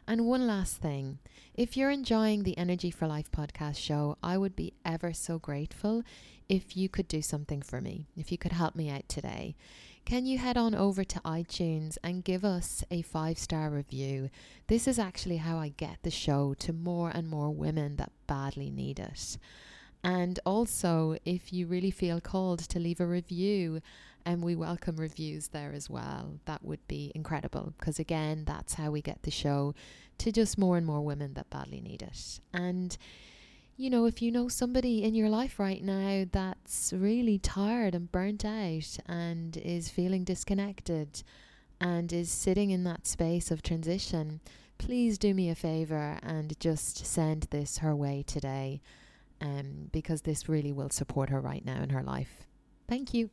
And 0.07 0.27
one 0.27 0.47
last 0.47 0.77
thing 0.77 1.19
if 1.55 1.77
you're 1.77 1.91
enjoying 1.91 2.43
the 2.43 2.57
Energy 2.59 2.91
for 2.91 3.07
Life 3.07 3.31
podcast 3.31 3.77
show, 3.77 4.17
I 4.23 4.39
would 4.39 4.55
be 4.55 4.75
ever 4.85 5.13
so 5.13 5.39
grateful 5.39 6.03
if 6.49 6.77
you 6.77 6.89
could 6.89 7.09
do 7.09 7.23
something 7.23 7.63
for 7.63 7.81
me, 7.81 8.07
if 8.17 8.31
you 8.31 8.39
could 8.39 8.53
help 8.53 8.75
me 8.75 8.91
out 8.91 9.09
today. 9.09 9.57
Can 10.05 10.27
you 10.27 10.37
head 10.37 10.59
on 10.59 10.75
over 10.75 11.03
to 11.03 11.21
iTunes 11.21 11.97
and 12.05 12.23
give 12.23 12.45
us 12.45 12.85
a 12.91 13.01
five 13.01 13.39
star 13.39 13.71
review? 13.71 14.29
This 14.67 14.87
is 14.87 14.99
actually 14.99 15.39
how 15.39 15.57
I 15.57 15.71
get 15.71 16.03
the 16.03 16.11
show 16.11 16.53
to 16.59 16.75
more 16.75 17.11
and 17.11 17.27
more 17.27 17.51
women 17.51 17.97
that 17.97 18.13
badly 18.27 18.71
need 18.71 18.99
it. 18.99 19.39
And 20.03 20.39
also, 20.45 21.17
if 21.25 21.55
you 21.55 21.67
really 21.67 21.91
feel 21.91 22.21
called 22.21 22.59
to 22.61 22.79
leave 22.79 23.01
a 23.01 23.07
review, 23.07 23.81
and 24.27 24.43
we 24.43 24.55
welcome 24.55 24.97
reviews 24.97 25.49
there 25.49 25.73
as 25.73 25.89
well. 25.89 26.39
That 26.45 26.63
would 26.63 26.87
be 26.87 27.11
incredible 27.15 27.73
because, 27.79 27.99
again, 27.99 28.45
that's 28.47 28.75
how 28.75 28.91
we 28.91 29.01
get 29.01 29.23
the 29.23 29.31
show 29.31 29.75
to 30.19 30.31
just 30.33 30.59
more 30.59 30.77
and 30.77 30.87
more 30.87 31.03
women 31.03 31.33
that 31.35 31.51
badly 31.51 31.81
need 31.81 32.03
it. 32.03 32.41
And, 32.53 32.97
you 33.77 33.91
know, 33.91 34.07
if 34.07 34.23
you 34.23 34.31
know 34.31 34.49
somebody 34.49 35.03
in 35.03 35.15
your 35.15 35.29
life 35.29 35.59
right 35.59 35.83
now 35.83 36.25
that's 36.31 36.93
really 36.93 37.39
tired 37.39 37.95
and 37.95 38.11
burnt 38.13 38.45
out 38.45 38.99
and 39.07 39.57
is 39.57 39.89
feeling 39.89 40.23
disconnected 40.23 41.23
and 41.81 42.13
is 42.13 42.31
sitting 42.31 42.71
in 42.71 42.85
that 42.85 43.07
space 43.07 43.51
of 43.51 43.63
transition, 43.63 44.41
please 44.79 45.19
do 45.19 45.35
me 45.35 45.51
a 45.51 45.55
favor 45.55 46.19
and 46.23 46.59
just 46.61 47.05
send 47.05 47.49
this 47.51 47.79
her 47.79 47.97
way 47.97 48.23
today 48.25 48.81
um, 49.41 49.89
because 49.93 50.23
this 50.23 50.49
really 50.49 50.73
will 50.73 50.91
support 50.91 51.31
her 51.31 51.41
right 51.41 51.65
now 51.65 51.83
in 51.83 51.91
her 51.91 52.03
life. 52.03 52.47
Thank 52.89 53.13
you. 53.13 53.31